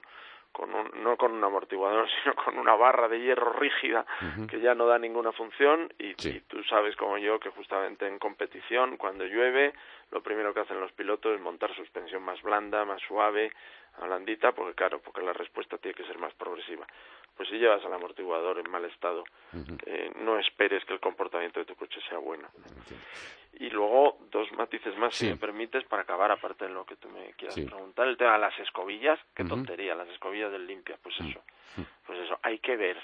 con 0.51 0.73
un, 0.73 1.03
no 1.03 1.17
con 1.17 1.31
un 1.31 1.43
amortiguador, 1.43 2.07
sino 2.23 2.35
con 2.35 2.57
una 2.57 2.75
barra 2.75 3.07
de 3.07 3.19
hierro 3.19 3.53
rígida 3.53 4.05
uh 4.21 4.25
-huh. 4.25 4.47
que 4.47 4.59
ya 4.59 4.75
no 4.75 4.85
da 4.85 4.97
ninguna 4.97 5.31
función 5.31 5.91
y, 5.99 6.13
sí. 6.17 6.29
y, 6.29 6.39
tú 6.41 6.63
sabes 6.63 6.95
como 6.95 7.17
yo 7.17 7.39
que 7.39 7.49
justamente 7.49 8.07
en 8.07 8.19
competición, 8.19 8.97
cuando 8.97 9.25
llueve, 9.25 9.73
lo 10.11 10.21
primero 10.21 10.53
que 10.53 10.61
hacen 10.61 10.79
los 10.79 10.91
pilotos 10.91 11.35
es 11.35 11.41
montar 11.41 11.73
suspensión 11.75 12.23
más 12.23 12.41
blanda, 12.41 12.85
más 12.85 13.01
suave, 13.01 13.51
blandita, 14.01 14.51
porque 14.51 14.73
claro, 14.73 14.99
porque 14.99 15.21
la 15.21 15.33
respuesta 15.33 15.77
tiene 15.77 15.95
que 15.95 16.05
ser 16.05 16.17
más 16.17 16.33
progresiva. 16.33 16.85
Pues 17.35 17.49
si 17.49 17.57
llevas 17.57 17.83
al 17.85 17.93
amortiguador 17.93 18.59
en 18.59 18.69
mal 18.69 18.85
estado, 18.85 19.23
uh 19.53 19.57
-huh. 19.57 19.79
eh, 19.85 20.11
no 20.17 20.37
esperes 20.39 20.85
que 20.85 20.93
el 20.93 20.99
comportamiento 20.99 21.59
de 21.59 21.65
tu 21.65 21.75
coche 21.75 21.99
sea 22.07 22.19
bueno. 22.19 22.47
Y 23.53 23.69
luego, 23.69 24.17
dos 24.31 24.51
matices 24.53 24.95
más, 24.97 25.15
sí. 25.15 25.25
si 25.25 25.31
me 25.31 25.37
permites, 25.37 25.83
para 25.85 26.03
acabar, 26.03 26.31
aparte 26.31 26.65
de 26.65 26.71
lo 26.71 26.85
que 26.85 26.95
tú 26.95 27.09
me 27.09 27.33
quieras 27.33 27.55
sí. 27.55 27.65
preguntar, 27.65 28.07
el 28.07 28.17
tema 28.17 28.33
de 28.33 28.39
las 28.39 28.57
escobillas, 28.59 29.19
qué 29.35 29.45
tontería, 29.45 29.95
las 29.95 30.09
escobillas 30.09 30.51
del 30.51 30.65
limpia, 30.65 30.97
pues 31.01 31.15
eso, 31.19 31.41
pues 32.05 32.19
eso, 32.19 32.39
hay 32.41 32.59
que 32.59 32.75
ver, 32.75 32.97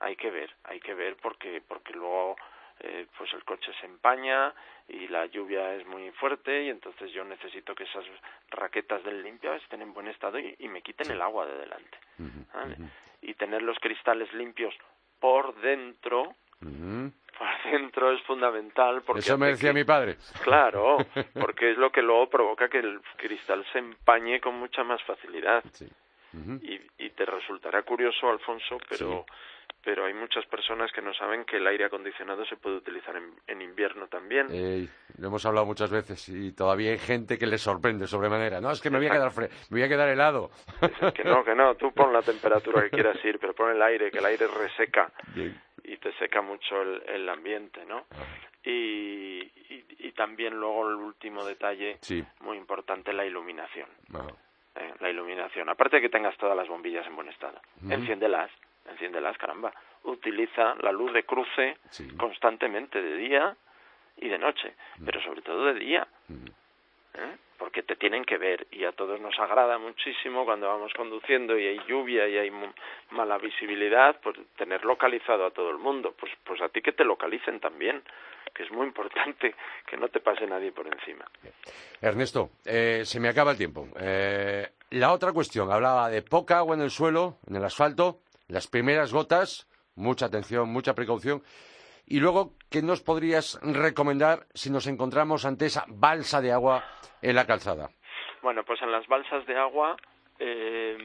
hay 0.00 0.16
que 0.16 0.30
ver, 0.30 0.50
hay 0.64 0.80
que 0.80 0.94
ver 0.94 1.16
porque, 1.16 1.62
porque 1.66 1.92
luego 1.92 2.36
eh, 2.80 3.06
pues 3.16 3.32
el 3.32 3.44
coche 3.44 3.72
se 3.80 3.86
empaña 3.86 4.54
y 4.88 5.08
la 5.08 5.26
lluvia 5.26 5.74
es 5.74 5.86
muy 5.86 6.10
fuerte 6.12 6.64
y 6.64 6.70
entonces 6.70 7.10
yo 7.12 7.24
necesito 7.24 7.74
que 7.74 7.84
esas 7.84 8.04
raquetas 8.50 9.02
del 9.04 9.22
limpia 9.22 9.56
estén 9.56 9.82
en 9.82 9.92
buen 9.92 10.08
estado 10.08 10.38
y, 10.38 10.54
y 10.58 10.68
me 10.68 10.82
quiten 10.82 11.10
el 11.10 11.20
agua 11.20 11.46
de 11.46 11.58
delante. 11.58 11.98
-huh, 12.18 12.52
¿vale? 12.54 12.76
uh 12.78 12.82
-huh. 12.82 12.90
Y 13.22 13.34
tener 13.34 13.62
los 13.62 13.78
cristales 13.80 14.32
limpios 14.32 14.74
por 15.18 15.60
dentro, 15.60 16.22
uh 16.22 16.64
-huh. 16.64 17.12
por 17.36 17.70
dentro 17.72 18.12
es 18.12 18.22
fundamental. 18.22 19.02
Porque 19.02 19.20
Eso 19.20 19.36
me 19.36 19.48
decía 19.48 19.70
que, 19.70 19.74
mi 19.74 19.84
padre. 19.84 20.16
Claro, 20.42 20.98
porque 21.34 21.72
es 21.72 21.78
lo 21.78 21.90
que 21.90 22.02
luego 22.02 22.30
provoca 22.30 22.68
que 22.68 22.78
el 22.78 23.00
cristal 23.16 23.66
se 23.72 23.80
empañe 23.80 24.40
con 24.40 24.54
mucha 24.54 24.84
más 24.84 25.02
facilidad. 25.02 25.64
Sí. 25.72 25.88
y, 26.62 27.04
y, 27.04 27.10
te 27.10 27.24
resultará 27.24 27.82
curioso, 27.82 28.30
Alfonso, 28.30 28.78
pero... 28.88 29.24
Sí 29.26 29.32
pero 29.88 30.04
hay 30.04 30.12
muchas 30.12 30.44
personas 30.44 30.92
que 30.92 31.00
no 31.00 31.14
saben 31.14 31.46
que 31.46 31.56
el 31.56 31.66
aire 31.66 31.86
acondicionado 31.86 32.44
se 32.44 32.56
puede 32.56 32.76
utilizar 32.76 33.16
en, 33.16 33.32
en 33.46 33.62
invierno 33.62 34.06
también. 34.06 34.46
Lo 35.16 35.28
hemos 35.28 35.46
hablado 35.46 35.64
muchas 35.64 35.90
veces 35.90 36.28
y 36.28 36.52
todavía 36.52 36.90
hay 36.90 36.98
gente 36.98 37.38
que 37.38 37.46
le 37.46 37.56
sorprende 37.56 38.06
sobremanera. 38.06 38.60
No, 38.60 38.70
es 38.70 38.82
que 38.82 38.90
me 38.90 38.98
voy 38.98 39.06
a 39.06 39.12
quedar 39.12 39.30
fre 39.30 39.48
me 39.70 39.78
voy 39.78 39.82
a 39.84 39.88
quedar 39.88 40.10
helado. 40.10 40.50
Es 40.82 41.14
que 41.14 41.24
no, 41.24 41.42
que 41.42 41.54
no, 41.54 41.74
tú 41.76 41.90
pon 41.92 42.12
la 42.12 42.20
temperatura 42.20 42.82
que 42.82 42.90
quieras 42.90 43.16
ir, 43.24 43.38
pero 43.38 43.54
pon 43.54 43.70
el 43.70 43.80
aire, 43.80 44.10
que 44.10 44.18
el 44.18 44.26
aire 44.26 44.46
reseca 44.46 45.10
Bien. 45.34 45.58
y 45.82 45.96
te 45.96 46.12
seca 46.18 46.42
mucho 46.42 46.82
el, 46.82 47.02
el 47.08 47.26
ambiente, 47.30 47.86
¿no? 47.86 48.04
Y, 48.62 49.40
y, 49.40 49.86
y, 50.00 50.12
también 50.12 50.60
luego 50.60 50.86
el 50.86 50.96
último 50.96 51.46
detalle, 51.46 51.96
sí. 52.02 52.22
muy 52.40 52.58
importante, 52.58 53.14
la 53.14 53.24
iluminación. 53.24 53.88
Ah. 54.12 54.26
Eh, 54.74 54.94
la 55.00 55.08
iluminación. 55.08 55.70
Aparte 55.70 55.96
de 55.96 56.02
que 56.02 56.08
tengas 56.10 56.36
todas 56.36 56.54
las 56.54 56.68
bombillas 56.68 57.06
en 57.06 57.16
buen 57.16 57.30
estado, 57.30 57.58
mm. 57.80 57.90
enciéndelas 57.90 58.50
enciéndelas, 58.90 59.36
caramba. 59.38 59.72
Utiliza 60.04 60.74
la 60.80 60.92
luz 60.92 61.12
de 61.12 61.24
cruce 61.24 61.78
constantemente 62.16 63.00
de 63.00 63.16
día 63.16 63.56
y 64.16 64.28
de 64.28 64.38
noche, 64.38 64.74
mm. 64.98 65.04
pero 65.04 65.20
sobre 65.22 65.42
todo 65.42 65.66
de 65.66 65.74
día. 65.74 66.06
Mm. 66.28 66.46
¿Eh? 67.14 67.36
porque 67.58 67.82
te 67.82 67.96
tienen 67.96 68.24
que 68.24 68.38
ver 68.38 68.66
y 68.70 68.84
a 68.84 68.92
todos 68.92 69.20
nos 69.20 69.38
agrada 69.38 69.78
muchísimo 69.78 70.44
cuando 70.44 70.68
vamos 70.68 70.92
conduciendo 70.94 71.58
y 71.58 71.66
hay 71.66 71.80
lluvia 71.88 72.28
y 72.28 72.38
hay 72.38 72.52
mala 73.10 73.36
visibilidad, 73.38 74.16
pues 74.22 74.36
tener 74.56 74.84
localizado 74.84 75.44
a 75.44 75.50
todo 75.50 75.70
el 75.70 75.78
mundo, 75.78 76.14
pues 76.18 76.32
pues 76.44 76.62
a 76.62 76.68
ti 76.68 76.80
que 76.80 76.92
te 76.92 77.04
localicen 77.04 77.58
también, 77.58 78.02
que 78.54 78.62
es 78.62 78.70
muy 78.70 78.86
importante 78.86 79.54
que 79.86 79.96
no 79.96 80.08
te 80.08 80.20
pase 80.20 80.46
nadie 80.46 80.70
por 80.70 80.86
encima. 80.86 81.24
Ernesto, 82.00 82.50
eh, 82.64 83.02
se 83.04 83.18
me 83.18 83.28
acaba 83.28 83.50
el 83.50 83.58
tiempo. 83.58 83.88
Eh, 84.00 84.68
la 84.90 85.12
otra 85.12 85.32
cuestión, 85.32 85.70
hablaba 85.70 86.08
de 86.08 86.22
poca 86.22 86.58
agua 86.58 86.76
en 86.76 86.82
el 86.82 86.90
suelo, 86.90 87.38
en 87.48 87.56
el 87.56 87.64
asfalto, 87.64 88.20
las 88.48 88.66
primeras 88.66 89.12
gotas, 89.12 89.68
mucha 89.94 90.26
atención, 90.26 90.68
mucha 90.70 90.94
precaución. 90.94 91.42
Y 92.06 92.20
luego, 92.20 92.54
¿qué 92.70 92.82
nos 92.82 93.02
podrías 93.02 93.58
recomendar 93.62 94.46
si 94.54 94.70
nos 94.70 94.86
encontramos 94.86 95.44
ante 95.44 95.66
esa 95.66 95.84
balsa 95.88 96.40
de 96.40 96.52
agua 96.52 96.82
en 97.20 97.34
la 97.34 97.46
calzada? 97.46 97.90
Bueno, 98.42 98.64
pues 98.64 98.80
en 98.82 98.90
las 98.90 99.06
balsas 99.06 99.46
de 99.46 99.58
agua, 99.58 99.96
eh, 100.38 100.96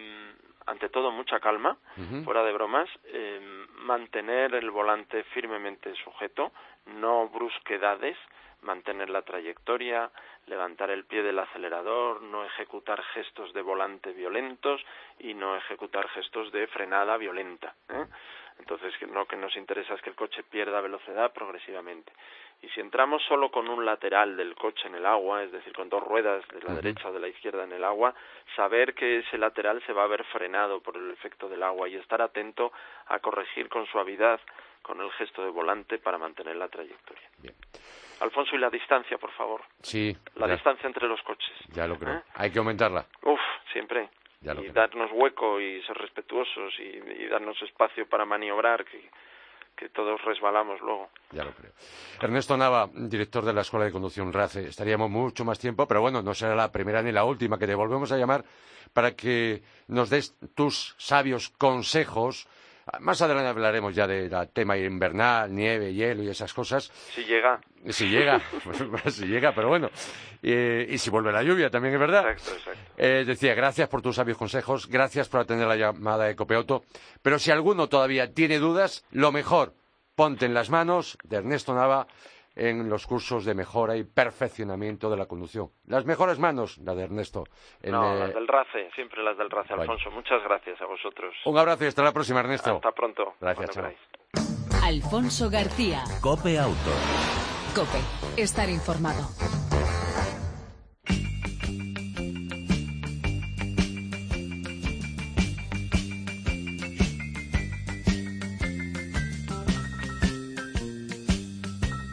ante 0.65 0.87
todo 0.87 1.11
mucha 1.11 1.41
calma, 1.41 1.77
fuera 2.23 2.43
de 2.43 2.53
bromas, 2.53 2.89
eh, 3.05 3.65
mantener 3.79 4.55
el 4.55 4.71
volante 4.71 5.23
firmemente 5.33 5.93
sujeto, 6.03 6.53
no 6.85 7.27
brusquedades, 7.27 8.17
mantener 8.63 9.09
la 9.09 9.21
trayectoria, 9.21 10.11
levantar 10.47 10.89
el 10.89 11.05
pie 11.05 11.23
del 11.23 11.39
acelerador, 11.39 12.21
no 12.21 12.43
ejecutar 12.45 13.01
gestos 13.13 13.53
de 13.53 13.61
volante 13.61 14.11
violentos 14.11 14.81
y 15.19 15.33
no 15.33 15.55
ejecutar 15.55 16.07
gestos 16.09 16.51
de 16.51 16.67
frenada 16.67 17.17
violenta. 17.17 17.75
¿eh? 17.89 18.05
Entonces, 18.59 18.93
lo 19.01 19.25
que 19.25 19.35
nos 19.35 19.55
interesa 19.55 19.93
es 19.95 20.01
que 20.01 20.09
el 20.09 20.15
coche 20.15 20.43
pierda 20.43 20.81
velocidad 20.81 21.33
progresivamente. 21.33 22.11
Y 22.61 22.69
si 22.69 22.79
entramos 22.79 23.21
solo 23.23 23.51
con 23.51 23.67
un 23.67 23.85
lateral 23.85 24.37
del 24.37 24.55
coche 24.55 24.87
en 24.87 24.95
el 24.95 25.05
agua, 25.05 25.43
es 25.43 25.51
decir, 25.51 25.73
con 25.73 25.89
dos 25.89 26.01
ruedas 26.01 26.47
de 26.47 26.61
la 26.61 26.75
derecha 26.75 27.09
o 27.09 27.13
de 27.13 27.19
la 27.19 27.27
izquierda 27.27 27.65
en 27.65 27.73
el 27.73 27.83
agua, 27.83 28.13
saber 28.55 28.93
que 28.93 29.19
ese 29.19 29.37
lateral 29.37 29.83
se 29.85 29.91
va 29.91 30.03
a 30.03 30.07
ver 30.07 30.23
frenado 30.25 30.79
por 30.79 30.95
el 30.95 31.11
efecto 31.11 31.49
del 31.49 31.61
agua 31.61 31.89
y 31.89 31.95
estar 31.95 32.21
atento 32.21 32.71
a 33.07 33.19
corregir 33.19 33.67
con 33.67 33.85
suavidad 33.87 34.39
con 34.81 35.01
el 35.01 35.11
gesto 35.13 35.43
de 35.43 35.49
volante 35.49 35.97
para 35.97 36.17
mantener 36.17 36.55
la 36.55 36.69
trayectoria. 36.69 37.29
Alfonso, 38.23 38.55
y 38.55 38.59
la 38.59 38.69
distancia, 38.69 39.17
por 39.17 39.31
favor. 39.31 39.61
Sí. 39.81 40.15
La 40.35 40.47
distancia 40.47 40.87
entre 40.87 41.07
los 41.07 41.21
coches. 41.21 41.53
Ya 41.73 41.87
lo 41.87 41.97
creo. 41.97 42.15
¿Eh? 42.15 42.23
Hay 42.35 42.51
que 42.51 42.59
aumentarla. 42.59 43.05
Uf, 43.23 43.39
siempre 43.71 44.09
y 44.43 44.69
darnos 44.69 45.11
hueco 45.13 45.59
y 45.59 45.81
ser 45.83 45.97
respetuosos 45.97 46.73
y, 46.79 47.27
darnos 47.27 47.61
espacio 47.61 48.07
para 48.07 48.25
maniobrar, 48.25 48.83
que, 48.83 49.09
que 49.75 49.89
todos 49.89 50.21
resbalamos 50.23 50.81
luego. 50.81 51.09
Ya 51.31 51.43
lo 51.43 51.51
creo. 51.51 51.71
Ernesto 52.21 52.57
Nava, 52.57 52.89
director 52.93 53.45
de 53.45 53.53
la 53.53 53.61
Escuela 53.61 53.85
de 53.85 53.91
Conducción 53.91 54.33
RACE. 54.33 54.67
Estaríamos 54.67 55.09
mucho 55.09 55.45
más 55.45 55.59
tiempo, 55.59 55.87
pero 55.87 56.01
bueno, 56.01 56.21
no 56.21 56.33
será 56.33 56.55
la 56.55 56.71
primera 56.71 57.01
ni 57.01 57.11
la 57.11 57.23
última 57.23 57.57
que 57.57 57.67
te 57.67 57.75
volvemos 57.75 58.11
a 58.11 58.17
llamar 58.17 58.43
para 58.91 59.15
que 59.15 59.63
nos 59.87 60.09
des 60.09 60.37
tus 60.55 60.95
sabios 60.97 61.49
consejos 61.49 62.47
más 62.99 63.21
adelante 63.21 63.49
hablaremos 63.49 63.95
ya 63.95 64.07
del 64.07 64.31
tema 64.49 64.77
invernal, 64.77 65.53
nieve, 65.53 65.93
hielo 65.93 66.23
y 66.23 66.29
esas 66.29 66.53
cosas. 66.53 66.91
Si 67.13 67.23
llega. 67.23 67.59
Si 67.89 68.09
llega, 68.09 68.41
pues, 69.03 69.15
si 69.15 69.25
llega, 69.25 69.53
pero 69.53 69.69
bueno. 69.69 69.89
y 70.41 70.97
si 70.97 71.09
vuelve 71.09 71.31
la 71.31 71.43
lluvia, 71.43 71.69
también 71.69 71.93
es 71.93 71.99
verdad. 71.99 72.31
Exacto, 72.31 72.51
exacto. 72.57 72.93
Eh, 72.97 73.23
decía, 73.25 73.53
gracias 73.55 73.87
por 73.89 74.01
tus 74.01 74.15
sabios 74.15 74.37
consejos, 74.37 74.87
gracias 74.87 75.29
por 75.29 75.41
atender 75.41 75.67
la 75.67 75.75
llamada 75.75 76.25
de 76.25 76.35
Copeauto. 76.35 76.83
Pero 77.21 77.39
si 77.39 77.51
alguno 77.51 77.87
todavía 77.87 78.33
tiene 78.33 78.59
dudas, 78.59 79.05
lo 79.11 79.31
mejor, 79.31 79.73
ponte 80.15 80.45
en 80.45 80.53
las 80.53 80.69
manos 80.69 81.17
de 81.23 81.37
Ernesto 81.37 81.73
Nava 81.73 82.07
en 82.55 82.89
los 82.89 83.07
cursos 83.07 83.45
de 83.45 83.53
mejora 83.53 83.95
y 83.97 84.03
perfeccionamiento 84.03 85.09
de 85.09 85.17
la 85.17 85.25
conducción. 85.25 85.69
Las 85.85 86.05
mejores 86.05 86.39
manos, 86.39 86.77
la 86.79 86.95
de 86.95 87.03
Ernesto. 87.03 87.45
no, 87.83 88.15
las 88.15 88.33
del 88.33 88.47
RACE, 88.47 88.89
siempre 88.95 89.23
las 89.23 89.37
del 89.37 89.49
RACE, 89.49 89.73
Alfonso. 89.73 90.11
Muchas 90.11 90.43
gracias 90.43 90.81
a 90.81 90.85
vosotros. 90.85 91.33
Un 91.45 91.57
abrazo 91.57 91.85
y 91.85 91.87
hasta 91.87 92.03
la 92.03 92.11
próxima, 92.11 92.39
Ernesto. 92.39 92.75
Hasta 92.75 92.91
pronto. 92.91 93.33
Gracias, 93.39 93.69
chao. 93.71 93.91
Alfonso 94.83 95.49
García. 95.49 96.03
Cope 96.21 96.59
Auto. 96.59 96.91
Cope, 97.73 97.99
estar 98.41 98.69
informado. 98.69 99.62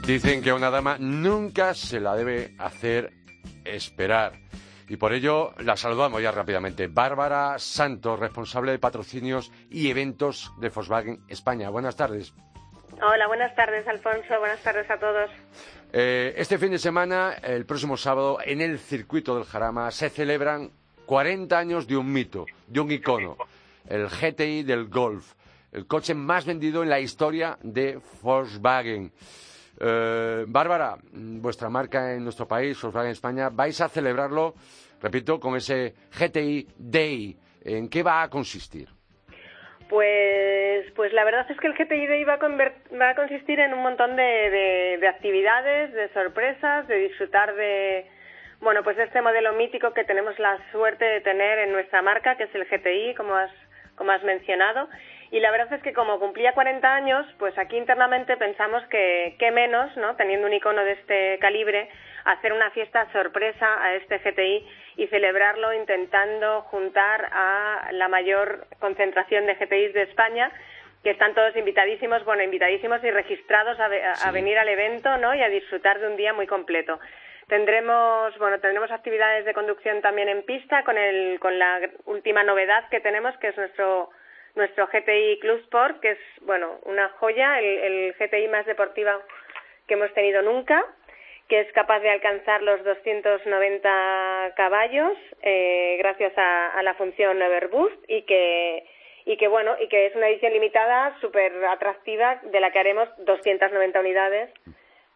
Dicen 0.06 0.42
que 0.42 0.50
a 0.50 0.54
una 0.54 0.70
dama 0.70 0.96
nunca 0.98 1.74
se 1.74 2.00
la 2.00 2.16
debe 2.16 2.54
hacer 2.58 3.12
esperar. 3.64 4.32
Y 4.88 4.96
por 4.96 5.12
ello 5.12 5.54
la 5.58 5.76
saludamos 5.76 6.20
ya 6.20 6.32
rápidamente. 6.32 6.88
Bárbara 6.88 7.58
Santos, 7.58 8.18
responsable 8.18 8.72
de 8.72 8.78
patrocinios 8.78 9.52
y 9.70 9.88
eventos 9.88 10.52
de 10.58 10.70
Volkswagen 10.70 11.20
España. 11.28 11.70
Buenas 11.70 11.94
tardes. 11.94 12.34
Hola, 13.00 13.28
buenas 13.28 13.54
tardes, 13.54 13.86
Alfonso. 13.86 14.38
Buenas 14.40 14.60
tardes 14.62 14.90
a 14.90 14.98
todos. 14.98 15.30
Eh, 15.92 16.34
este 16.36 16.58
fin 16.58 16.72
de 16.72 16.78
semana, 16.78 17.34
el 17.42 17.64
próximo 17.66 17.96
sábado, 17.96 18.38
en 18.44 18.60
el 18.60 18.78
circuito 18.78 19.36
del 19.36 19.44
Jarama, 19.44 19.90
se 19.90 20.10
celebran 20.10 20.70
40 21.06 21.56
años 21.56 21.86
de 21.86 21.96
un 21.96 22.12
mito, 22.12 22.46
de 22.66 22.80
un 22.80 22.90
icono, 22.90 23.36
el 23.88 24.08
GTI 24.08 24.64
del 24.64 24.88
Golf, 24.88 25.34
el 25.72 25.86
coche 25.86 26.14
más 26.14 26.44
vendido 26.44 26.82
en 26.82 26.90
la 26.90 27.00
historia 27.00 27.58
de 27.62 28.00
Volkswagen. 28.22 29.12
Eh, 29.82 30.44
Bárbara, 30.46 30.96
vuestra 31.12 31.70
marca 31.70 32.12
en 32.12 32.22
nuestro 32.22 32.46
país, 32.46 32.80
Volkswagen 32.82 33.12
España, 33.12 33.48
vais 33.50 33.80
a 33.80 33.88
celebrarlo, 33.88 34.54
repito, 35.00 35.40
con 35.40 35.56
ese 35.56 35.94
GTI 36.18 36.68
Day. 36.76 37.36
¿En 37.64 37.88
qué 37.88 38.02
va 38.02 38.22
a 38.22 38.28
consistir? 38.28 38.88
Pues, 39.88 40.84
pues 40.94 41.12
la 41.12 41.24
verdad 41.24 41.50
es 41.50 41.58
que 41.58 41.66
el 41.66 41.74
GTI 41.74 42.06
Day 42.06 42.24
va 42.24 42.34
a, 42.34 43.14
consistir 43.14 43.58
en 43.58 43.74
un 43.74 43.82
montón 43.82 44.16
de, 44.16 45.00
actividades, 45.08 45.92
de 45.92 46.12
sorpresas, 46.12 46.86
de 46.86 46.96
disfrutar 46.96 47.54
de, 47.54 48.06
bueno, 48.60 48.84
pues 48.84 48.98
este 48.98 49.20
modelo 49.20 49.54
mítico 49.54 49.92
que 49.92 50.04
tenemos 50.04 50.38
la 50.38 50.58
suerte 50.70 51.04
de 51.04 51.20
tener 51.22 51.58
en 51.58 51.72
nuestra 51.72 52.02
marca, 52.02 52.36
que 52.36 52.44
es 52.44 52.54
el 52.54 52.66
GTI, 52.66 53.14
como 53.16 53.34
has, 53.34 53.50
como 53.96 54.12
has 54.12 54.22
mencionado, 54.22 54.88
y 55.32 55.38
la 55.38 55.52
verdad 55.52 55.72
es 55.74 55.82
que 55.82 55.92
como 55.92 56.18
cumplía 56.18 56.52
40 56.52 56.92
años, 56.92 57.24
pues 57.38 57.56
aquí 57.56 57.76
internamente 57.76 58.36
pensamos 58.36 58.82
que 58.88 59.36
qué 59.38 59.52
menos, 59.52 59.96
¿no? 59.96 60.16
Teniendo 60.16 60.48
un 60.48 60.52
icono 60.52 60.84
de 60.84 60.92
este 60.92 61.38
calibre, 61.38 61.88
hacer 62.24 62.52
una 62.52 62.70
fiesta 62.72 63.06
sorpresa 63.12 63.82
a 63.82 63.94
este 63.94 64.18
GTI 64.18 64.68
y 64.96 65.06
celebrarlo 65.06 65.72
intentando 65.72 66.62
juntar 66.62 67.28
a 67.32 67.90
la 67.92 68.08
mayor 68.08 68.66
concentración 68.80 69.46
de 69.46 69.54
GTIs 69.54 69.94
de 69.94 70.02
España, 70.02 70.50
que 71.04 71.10
están 71.10 71.32
todos 71.34 71.56
invitadísimos, 71.56 72.24
bueno, 72.24 72.42
invitadísimos 72.42 73.02
y 73.04 73.10
registrados 73.10 73.78
a, 73.78 74.30
venir 74.32 74.58
al 74.58 74.68
evento, 74.68 75.16
¿no? 75.16 75.32
Y 75.34 75.42
a 75.42 75.48
disfrutar 75.48 76.00
de 76.00 76.08
un 76.08 76.16
día 76.16 76.32
muy 76.32 76.48
completo. 76.48 76.98
Tendremos, 77.46 78.36
bueno, 78.38 78.58
tendremos 78.58 78.90
actividades 78.90 79.44
de 79.44 79.54
conducción 79.54 80.02
también 80.02 80.28
en 80.28 80.42
pista 80.42 80.82
con 80.82 80.98
el, 80.98 81.38
con 81.38 81.58
la 81.58 81.80
última 82.04 82.42
novedad 82.42 82.88
que 82.90 83.00
tenemos, 83.00 83.36
que 83.38 83.48
es 83.48 83.56
nuestro 83.56 84.10
nuestro 84.54 84.86
GTI 84.86 85.38
Club 85.40 85.60
Sport, 85.60 86.00
que 86.00 86.12
es, 86.12 86.18
bueno, 86.42 86.78
una 86.84 87.08
joya, 87.10 87.58
el, 87.60 88.14
GTI 88.18 88.48
más 88.48 88.66
deportiva 88.66 89.20
que 89.86 89.94
hemos 89.94 90.12
tenido 90.14 90.42
nunca, 90.42 90.84
que 91.48 91.60
es 91.60 91.72
capaz 91.72 92.00
de 92.00 92.10
alcanzar 92.10 92.62
los 92.62 92.82
290 92.84 94.52
caballos 94.56 95.16
eh, 95.42 95.96
gracias 95.98 96.32
a, 96.36 96.80
la 96.82 96.94
función 96.94 97.42
Overboost 97.42 98.04
y 98.08 98.22
que 98.22 98.84
y 99.26 99.36
que 99.36 99.48
bueno 99.48 99.76
y 99.78 99.88
que 99.88 100.06
es 100.06 100.14
una 100.14 100.28
edición 100.28 100.52
limitada 100.52 101.18
súper 101.20 101.52
atractiva 101.66 102.40
de 102.44 102.60
la 102.60 102.70
que 102.70 102.78
haremos 102.78 103.08
290 103.18 104.00
unidades 104.00 104.50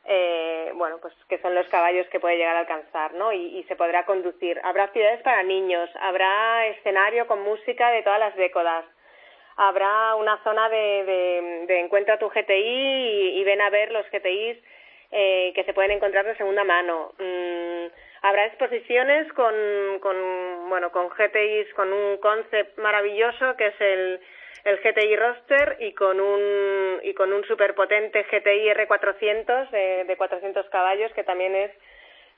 eh, 0.06 0.72
bueno 0.74 0.98
pues 1.00 1.14
que 1.28 1.38
son 1.38 1.54
los 1.54 1.68
caballos 1.68 2.06
que 2.08 2.20
puede 2.20 2.36
llegar 2.36 2.56
a 2.56 2.60
alcanzar 2.60 3.14
no 3.14 3.32
y, 3.32 3.58
y, 3.58 3.62
se 3.64 3.76
podrá 3.76 4.04
conducir. 4.04 4.60
Habrá 4.64 4.84
actividades 4.84 5.22
para 5.22 5.44
niños 5.44 5.88
habrá 6.00 6.66
escenario 6.66 7.28
con 7.28 7.44
música 7.44 7.90
de 7.92 8.02
todas 8.02 8.18
las 8.18 8.34
décadas 8.34 8.84
habrá 9.56 10.14
una 10.16 10.42
zona 10.42 10.68
de, 10.68 11.64
de, 11.66 11.80
encuentra 11.80 12.18
tu 12.18 12.28
GTI 12.28 13.38
y, 13.38 13.44
ven 13.44 13.60
a 13.60 13.70
ver 13.70 13.92
los 13.92 14.06
GTIs 14.10 14.58
eh, 15.10 15.52
que 15.54 15.64
se 15.64 15.74
pueden 15.74 15.92
encontrar 15.92 16.24
de 16.24 16.36
segunda 16.36 16.64
mano. 16.64 17.12
Mm, 17.18 17.86
habrá 18.22 18.46
exposiciones 18.46 19.32
con, 19.32 19.54
con, 20.00 20.68
bueno, 20.68 20.90
con 20.90 21.08
GTIs, 21.08 21.72
con 21.74 21.92
un 21.92 22.16
concept 22.18 22.78
maravilloso 22.78 23.56
que 23.56 23.66
es 23.66 23.80
el, 23.80 24.20
el 24.64 24.78
GTI 24.78 25.16
Roster 25.16 25.76
y 25.80 25.92
con 25.92 26.20
un, 26.20 27.00
y 27.02 27.14
con 27.14 27.32
un 27.32 27.44
superpotente 27.44 28.24
GTI 28.24 28.70
R400 28.70 29.70
de, 29.70 30.04
de 30.04 30.16
400 30.16 30.68
caballos 30.70 31.12
que 31.12 31.22
también 31.22 31.54
es 31.54 31.70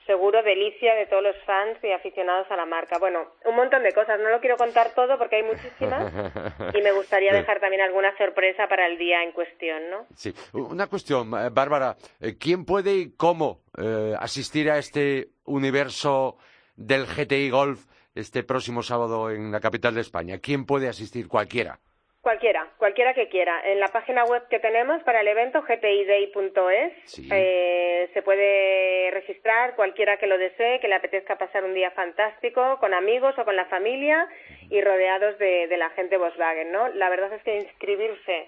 seguro 0.07 0.41
delicia 0.41 0.95
de 0.95 1.05
todos 1.05 1.21
los 1.21 1.35
fans 1.45 1.77
y 1.83 1.91
aficionados 1.91 2.49
a 2.49 2.55
la 2.55 2.65
marca. 2.65 2.97
Bueno, 2.97 3.27
un 3.45 3.55
montón 3.55 3.83
de 3.83 3.93
cosas. 3.93 4.19
No 4.19 4.29
lo 4.29 4.39
quiero 4.39 4.57
contar 4.57 4.95
todo 4.95 5.17
porque 5.17 5.35
hay 5.35 5.43
muchísimas 5.43 6.11
y 6.73 6.81
me 6.81 6.91
gustaría 6.93 7.33
dejar 7.33 7.59
también 7.59 7.81
alguna 7.81 8.17
sorpresa 8.17 8.67
para 8.67 8.87
el 8.87 8.97
día 8.97 9.21
en 9.23 9.33
cuestión, 9.33 9.89
¿no? 9.91 10.07
Sí. 10.15 10.33
Una 10.53 10.87
cuestión, 10.87 11.31
eh, 11.33 11.49
Bárbara. 11.51 11.95
Eh, 12.19 12.37
¿Quién 12.39 12.65
puede 12.65 12.95
y 12.95 13.15
cómo 13.15 13.59
eh, 13.77 14.15
asistir 14.19 14.71
a 14.71 14.77
este 14.77 15.27
universo 15.45 16.37
del 16.75 17.05
GTI 17.05 17.49
Golf 17.49 17.85
este 18.15 18.43
próximo 18.43 18.81
sábado 18.81 19.29
en 19.29 19.51
la 19.51 19.59
capital 19.59 19.93
de 19.93 20.01
España? 20.01 20.39
¿Quién 20.39 20.65
puede 20.65 20.87
asistir? 20.87 21.27
Cualquiera. 21.27 21.79
Cualquiera, 22.21 22.66
cualquiera 22.77 23.13
que 23.13 23.27
quiera. 23.27 23.61
En 23.65 23.79
la 23.79 23.87
página 23.87 24.23
web 24.25 24.47
que 24.49 24.59
tenemos 24.59 25.01
para 25.03 25.21
el 25.21 25.27
evento, 25.27 25.61
gtiday.es, 25.63 27.19
eh, 27.31 28.09
se 28.13 28.21
puede 28.21 29.11
registrar 29.11 29.75
cualquiera 29.75 30.17
que 30.17 30.27
lo 30.27 30.37
desee, 30.37 30.79
que 30.79 30.87
le 30.87 30.95
apetezca 30.95 31.37
pasar 31.37 31.63
un 31.63 31.73
día 31.73 31.91
fantástico 31.91 32.77
con 32.79 32.93
amigos 32.93 33.37
o 33.37 33.45
con 33.45 33.55
la 33.55 33.65
familia 33.65 34.27
y 34.69 34.81
rodeados 34.81 35.37
de, 35.39 35.75
la 35.77 35.89
gente 35.91 36.17
Volkswagen, 36.17 36.71
¿no? 36.71 36.87
La 36.89 37.09
verdad 37.09 37.33
es 37.33 37.43
que 37.43 37.57
inscribirse 37.57 38.47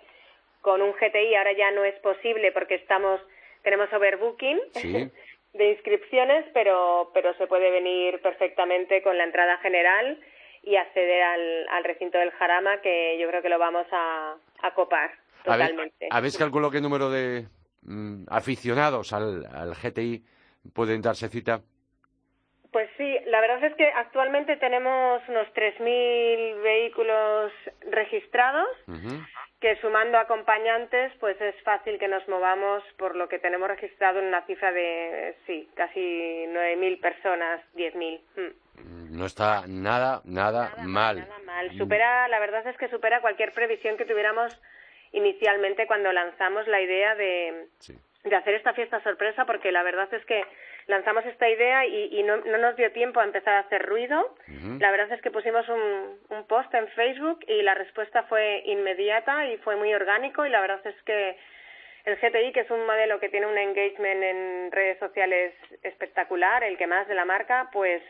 con 0.62 0.82
un 0.82 0.94
GTI 0.94 1.36
ahora 1.36 1.54
ya 1.54 1.72
no 1.72 1.84
es 1.86 1.96
posible 2.00 2.52
porque 2.52 2.76
estamos 2.76 3.22
tenemos 3.64 3.92
overbooking 3.92 4.60
de 5.54 5.70
inscripciones, 5.70 6.46
pero 6.54 7.12
pero 7.14 7.34
se 7.36 7.48
puede 7.48 7.72
venir 7.72 8.20
perfectamente 8.22 9.02
con 9.02 9.18
la 9.18 9.24
entrada 9.24 9.58
general 9.58 10.18
y 10.64 10.76
acceder 10.76 11.24
al, 11.24 11.84
recinto 11.84 12.18
del 12.18 12.32
Jarama, 12.32 12.82
que 12.82 13.18
yo 13.20 13.28
creo 13.28 13.42
que 13.42 13.50
lo 13.50 13.60
vamos 13.60 13.88
a, 13.92 14.36
a 14.62 14.74
copar 14.74 15.12
totalmente. 15.44 16.08
¿Habéis 16.12 16.38
calculado 16.38 16.72
qué 16.72 16.82
número 16.82 17.10
de 17.10 17.48
mm, 17.84 18.26
aficionados 18.30 19.14
al, 19.14 19.46
al 19.46 19.74
GTI 19.76 20.24
pueden 20.74 21.02
darse 21.02 21.30
cita? 21.30 21.62
Pues 22.72 22.88
sí, 22.98 23.18
la 23.26 23.42
verdad 23.42 23.64
es 23.64 23.74
que 23.76 23.88
actualmente 23.88 24.56
tenemos 24.58 25.22
unos 25.28 25.48
3.000 25.56 26.62
vehículos 26.62 27.52
registrados, 27.90 28.70
que 29.60 29.76
sumando 29.82 30.20
acompañantes, 30.20 31.12
pues 31.20 31.40
es 31.42 31.56
fácil 31.64 31.98
que 31.98 32.08
nos 32.08 32.28
movamos 32.28 32.84
por 32.98 33.16
lo 33.16 33.28
que 33.28 33.40
tenemos 33.40 33.68
registrado 33.68 34.20
en 34.20 34.26
una 34.26 34.46
cifra 34.46 34.72
de, 34.72 35.36
sí, 35.48 35.68
casi 35.74 36.00
9.000 36.00 37.02
personas, 37.02 37.62
10.000. 37.76 38.54
No 39.12 39.26
está 39.26 39.64
nada, 39.68 40.22
nada, 40.26 40.74
mal. 40.84 41.18
Nada 41.18 41.40
mal. 41.46 41.78
Supera, 41.78 42.28
la 42.28 42.40
verdad 42.40 42.66
es 42.68 42.78
que 42.78 42.90
supera 42.90 43.22
cualquier 43.22 43.52
previsión 43.52 43.98
que 43.98 44.06
tuviéramos 44.06 44.60
inicialmente 45.12 45.88
cuando 45.88 46.12
lanzamos 46.12 46.68
la 46.68 46.82
idea 46.82 47.16
de, 47.16 47.68
de 48.24 48.36
hacer 48.36 48.54
esta 48.56 48.74
fiesta 48.74 49.02
sorpresa, 49.02 49.46
porque 49.46 49.72
la 49.72 49.84
verdad 49.84 50.14
es 50.14 50.24
que 50.26 50.44
lanzamos 50.88 51.26
esta 51.26 51.48
idea 51.48 51.86
y, 51.86 52.24
no, 52.24 52.38
no, 52.38 52.58
nos 52.58 52.76
dio 52.76 52.92
tiempo 52.92 53.20
a 53.20 53.24
empezar 53.24 53.56
a 53.56 53.60
hacer 53.60 53.86
ruido. 53.86 54.36
La 54.80 54.92
verdad 54.92 55.12
es 55.12 55.22
que 55.22 55.32
pusimos 55.32 55.68
un, 55.70 56.18
un 56.30 56.48
post 56.48 56.74
en 56.74 56.88
Facebook 56.90 57.40
y 57.48 57.62
la 57.62 57.76
respuesta 57.76 58.24
fue 58.24 58.64
inmediata 58.66 59.48
y 59.48 59.58
fue 59.58 59.76
muy 59.76 59.94
orgánico 59.94 60.46
y 60.46 60.50
la 60.50 60.62
verdad 60.62 60.82
es 60.86 60.96
que 61.04 61.38
el 62.06 62.16
GTI, 62.16 62.52
que 62.54 62.62
es 62.62 62.72
un 62.72 62.86
modelo 62.86 63.20
que 63.20 63.30
tiene 63.30 63.46
un 63.46 63.58
engagement 63.58 64.24
en 64.24 64.72
redes 64.72 64.98
sociales 65.00 65.54
espectacular, 65.84 66.64
el 66.64 66.78
que 66.78 66.88
más 66.88 67.08
de 67.08 67.16
la 67.16 67.26
marca, 67.26 67.70
pues 67.72 68.02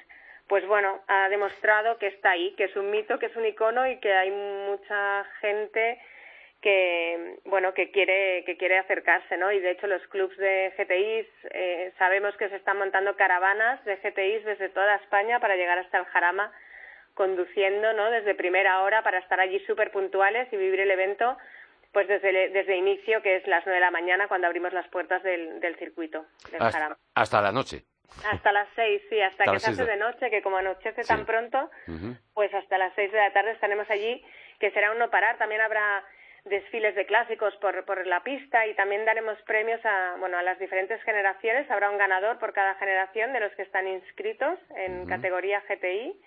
pues 0.50 0.66
bueno, 0.66 1.00
ha 1.08 1.30
demostrado 1.30 2.00
que 2.00 2.08
está 2.08 2.32
ahí, 2.32 2.56
que 2.58 2.66
es 2.66 2.76
un 2.76 2.90
mito, 2.90 3.20
que 3.20 3.28
es 3.28 3.36
un 3.36 3.46
icono 3.46 3.88
y 3.88 4.00
que 4.00 4.12
hay 4.12 4.32
mucha 4.32 5.24
gente 5.40 6.02
que 6.60 7.38
bueno 7.46 7.74
que 7.74 7.90
quiere 7.92 8.44
que 8.46 8.58
quiere 8.58 8.80
acercarse 8.80 9.38
no 9.38 9.50
y 9.50 9.62
de 9.62 9.72
hecho 9.72 9.88
los 9.88 10.06
clubs 10.08 10.36
de 10.36 10.74
GTIs 10.78 11.26
eh, 11.52 11.94
sabemos 11.98 12.36
que 12.36 12.50
se 12.50 12.58
están 12.58 12.78
montando 12.78 13.16
caravanas 13.16 13.82
de 13.86 13.96
GTIs 13.96 14.44
desde 14.44 14.68
toda 14.68 14.96
España 14.96 15.40
para 15.40 15.56
llegar 15.56 15.78
hasta 15.78 16.00
el 16.00 16.06
Jarama 16.08 16.52
conduciendo 17.14 17.94
no 17.94 18.12
desde 18.12 18.36
primera 18.36 18.82
hora 18.82 19.04
para 19.04 19.20
estar 19.20 19.40
allí 19.40 19.62
súper 19.62 19.92
puntuales 19.92 20.52
y 20.52 20.58
vivir 20.58 20.82
el 20.82 20.92
evento 20.92 21.38
pues 21.94 22.10
desde 22.10 22.50
desde 22.50 22.76
inicio 22.76 23.22
que 23.22 23.38
es 23.38 23.48
las 23.48 23.66
nueve 23.66 23.80
de 23.80 23.86
la 23.86 23.92
mañana 23.92 24.28
cuando 24.28 24.48
abrimos 24.48 24.74
las 24.74 24.88
puertas 24.90 25.24
del, 25.24 25.62
del 25.62 25.78
circuito 25.78 26.26
del 26.52 26.60
Jarama. 26.60 26.98
hasta 27.16 27.42
la 27.42 27.54
noche 27.54 27.86
hasta 28.32 28.52
las 28.52 28.68
seis, 28.76 29.02
sí, 29.10 29.22
hasta, 29.22 29.46
que 29.46 29.60
se 29.60 29.72
hace 29.72 29.86
de... 29.86 29.98
noche, 29.98 30.30
que 30.30 30.42
como 30.42 30.58
anochece 30.58 31.04
tan 31.04 31.26
pronto, 31.26 31.70
pues 32.34 32.54
hasta 32.54 32.78
las 32.78 32.94
seis 32.96 33.12
de 33.12 33.18
la 33.18 33.32
tarde 33.34 33.52
estaremos 33.52 33.90
allí, 33.90 34.24
que 34.60 34.72
será 34.72 34.92
un 34.92 35.00
no 35.00 35.10
parar. 35.10 35.38
También 35.38 35.62
habrá 35.62 36.04
desfiles 36.46 36.96
de 36.96 37.06
clásicos 37.06 37.56
por, 37.58 37.86
por 37.86 38.06
la 38.08 38.24
pista 38.24 38.66
y 38.68 38.74
también 38.76 39.06
daremos 39.06 39.40
premios 39.44 39.80
a, 39.86 40.16
bueno, 40.20 40.38
a 40.38 40.44
las 40.44 40.60
diferentes 40.60 41.02
generaciones. 41.04 41.70
Habrá 41.70 41.90
un 41.90 41.98
ganador 41.98 42.40
por 42.40 42.54
cada 42.54 42.76
generación 42.76 43.34
de 43.34 43.40
los 43.42 43.52
que 43.54 43.64
están 43.64 43.88
inscritos 43.88 44.60
en 44.76 45.06
categoría 45.06 45.64
GTI 45.68 46.20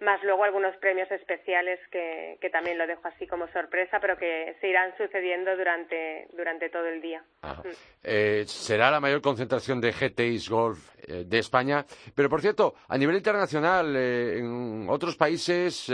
más 0.00 0.22
luego 0.22 0.44
algunos 0.44 0.76
premios 0.76 1.10
especiales 1.10 1.80
que, 1.90 2.38
que, 2.40 2.50
también 2.50 2.78
lo 2.78 2.86
dejo 2.86 3.06
así 3.08 3.26
como 3.26 3.48
sorpresa, 3.48 3.98
pero 4.00 4.16
que 4.16 4.56
se 4.60 4.68
irán 4.68 4.96
sucediendo 4.96 5.56
durante, 5.56 6.28
durante 6.32 6.70
todo 6.70 6.86
el 6.86 7.00
día. 7.02 7.22
Mm. 7.42 7.68
Eh, 8.04 8.44
será 8.46 8.90
la 8.90 9.00
mayor 9.00 9.20
concentración 9.20 9.80
de 9.80 9.92
GTIs 9.92 10.48
Golf 10.48 10.94
eh, 11.06 11.24
de 11.26 11.38
España, 11.38 11.84
pero 12.14 12.28
por 12.28 12.40
cierto, 12.40 12.74
a 12.88 12.96
nivel 12.96 13.16
internacional, 13.16 13.94
eh, 13.96 14.38
en 14.38 14.86
otros 14.88 15.16
países, 15.16 15.90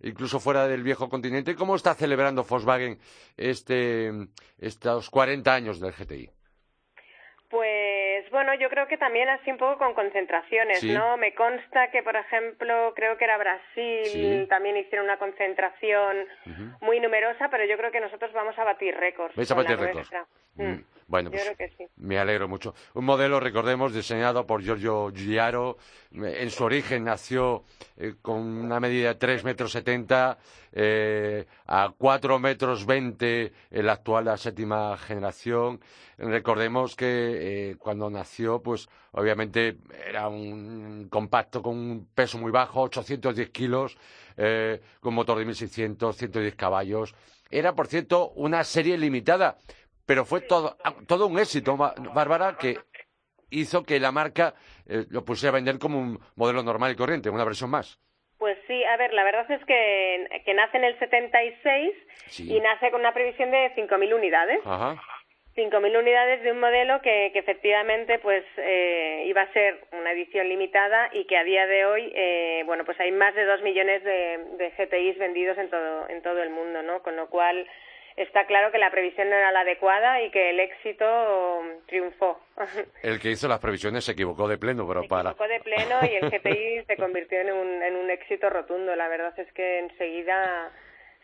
incluso 0.00 0.38
fuera 0.38 0.68
del 0.68 0.82
viejo 0.82 1.08
continente, 1.08 1.56
¿cómo 1.56 1.74
está 1.74 1.94
celebrando 1.94 2.44
Volkswagen 2.44 2.98
este, 3.36 4.10
estos 4.58 5.10
40 5.10 5.52
años 5.52 5.80
del 5.80 5.92
GTI? 5.92 6.30
Yo 8.54 8.68
creo 8.68 8.86
que 8.86 8.96
también 8.96 9.28
así 9.28 9.50
un 9.50 9.58
poco 9.58 9.78
con 9.78 9.94
concentraciones, 9.94 10.82
¿no? 10.84 11.16
Me 11.16 11.34
consta 11.34 11.90
que, 11.90 12.02
por 12.02 12.16
ejemplo, 12.16 12.92
creo 12.94 13.16
que 13.16 13.24
era 13.24 13.38
Brasil, 13.38 14.46
también 14.48 14.76
hicieron 14.76 15.06
una 15.06 15.18
concentración 15.18 16.26
muy 16.80 17.00
numerosa, 17.00 17.48
pero 17.48 17.64
yo 17.64 17.76
creo 17.76 17.90
que 17.90 18.00
nosotros 18.00 18.32
vamos 18.32 18.58
a 18.58 18.64
batir 18.64 18.96
récords. 18.96 19.34
¿Vais 19.36 19.50
a 19.50 19.54
batir 19.54 19.78
récords? 19.78 20.10
Mm. 20.56 20.80
Bueno, 21.12 21.30
pues 21.30 21.42
me 21.96 22.18
alegro 22.18 22.48
mucho. 22.48 22.74
Un 22.94 23.04
modelo, 23.04 23.38
recordemos, 23.38 23.92
diseñado 23.92 24.46
por 24.46 24.62
Giorgio 24.62 25.10
Giuliaro. 25.10 25.76
En 26.10 26.50
su 26.50 26.64
origen 26.64 27.04
nació 27.04 27.64
eh, 27.98 28.14
con 28.22 28.40
una 28.40 28.80
medida 28.80 29.08
de 29.08 29.14
3 29.16 29.44
metros 29.44 29.72
70, 29.72 30.38
eh, 30.72 31.44
a 31.66 31.92
4 31.98 32.38
metros 32.38 32.86
20 32.86 33.52
en 33.72 33.86
la 33.86 33.92
actual, 33.92 34.24
la 34.24 34.38
séptima 34.38 34.96
generación. 34.96 35.82
Recordemos 36.16 36.96
que 36.96 37.72
eh, 37.72 37.76
cuando 37.76 38.08
nació, 38.08 38.62
pues 38.62 38.88
obviamente 39.10 39.76
era 40.08 40.28
un 40.28 41.08
compacto 41.10 41.60
con 41.60 41.76
un 41.76 42.08
peso 42.14 42.38
muy 42.38 42.50
bajo, 42.50 42.80
810 42.80 43.50
kilos, 43.50 43.98
con 45.00 45.12
motor 45.12 45.38
de 45.38 45.44
1600, 45.44 46.16
110 46.16 46.54
caballos. 46.54 47.14
Era, 47.50 47.74
por 47.74 47.86
cierto, 47.86 48.30
una 48.30 48.64
serie 48.64 48.96
limitada 48.96 49.58
pero 50.06 50.24
fue 50.24 50.40
todo, 50.40 50.76
todo 51.06 51.26
un 51.26 51.38
éxito, 51.38 51.76
Bárbara, 51.76 52.56
que 52.58 52.78
hizo 53.50 53.84
que 53.84 54.00
la 54.00 54.12
marca 54.12 54.54
eh, 54.86 55.04
lo 55.10 55.24
pusiera 55.24 55.50
a 55.50 55.54
vender 55.54 55.78
como 55.78 55.98
un 55.98 56.18
modelo 56.36 56.62
normal 56.62 56.92
y 56.92 56.96
corriente, 56.96 57.30
una 57.30 57.44
versión 57.44 57.70
más. 57.70 58.00
Pues 58.38 58.58
sí, 58.66 58.82
a 58.84 58.96
ver, 58.96 59.12
la 59.14 59.22
verdad 59.22 59.48
es 59.50 59.64
que, 59.66 60.42
que 60.44 60.54
nace 60.54 60.76
en 60.76 60.84
el 60.84 60.98
76 60.98 61.94
y 62.38 62.60
nace 62.60 62.90
con 62.90 63.00
una 63.00 63.14
previsión 63.14 63.52
de 63.52 63.72
5.000 63.76 64.14
unidades. 64.14 64.58
Ajá. 64.64 65.00
5.000 65.54 65.98
unidades 65.98 66.42
de 66.42 66.50
un 66.50 66.60
modelo 66.60 67.00
que, 67.02 67.30
que 67.32 67.38
efectivamente 67.38 68.18
pues 68.18 68.42
eh, 68.56 69.24
iba 69.26 69.42
a 69.42 69.52
ser 69.52 69.84
una 69.92 70.12
edición 70.12 70.48
limitada 70.48 71.10
y 71.12 71.26
que 71.26 71.36
a 71.36 71.44
día 71.44 71.66
de 71.66 71.84
hoy 71.84 72.10
eh, 72.14 72.62
bueno 72.64 72.86
pues 72.86 72.98
hay 73.00 73.12
más 73.12 73.34
de 73.34 73.44
2 73.44 73.60
millones 73.60 74.02
de, 74.02 74.38
de 74.56 74.70
GTIs 74.70 75.18
vendidos 75.18 75.58
en 75.58 75.68
todo 75.68 76.08
en 76.08 76.22
todo 76.22 76.42
el 76.42 76.48
mundo 76.48 76.82
no 76.82 77.02
con 77.02 77.16
lo 77.16 77.28
cual 77.28 77.68
está 78.16 78.46
claro 78.46 78.70
que 78.72 78.78
la 78.78 78.90
previsión 78.90 79.30
no 79.30 79.36
era 79.36 79.52
la 79.52 79.60
adecuada 79.60 80.22
y 80.22 80.30
que 80.30 80.50
el 80.50 80.60
éxito 80.60 81.06
triunfó. 81.86 82.40
El 83.02 83.18
que 83.18 83.30
hizo 83.30 83.48
las 83.48 83.58
previsiones 83.58 84.04
se 84.04 84.12
equivocó 84.12 84.46
de 84.48 84.58
pleno, 84.58 84.86
pero 84.86 85.02
se 85.02 85.08
para... 85.08 85.30
equivocó 85.30 85.48
de 85.48 85.60
pleno 85.60 85.98
y 86.02 86.14
el 86.16 86.30
GTI 86.30 86.84
se 86.86 86.96
convirtió 86.96 87.40
en 87.40 87.52
un, 87.52 87.82
en 87.82 87.96
un 87.96 88.10
éxito 88.10 88.50
rotundo. 88.50 88.94
La 88.94 89.08
verdad 89.08 89.38
es 89.38 89.50
que 89.52 89.80
enseguida 89.80 90.70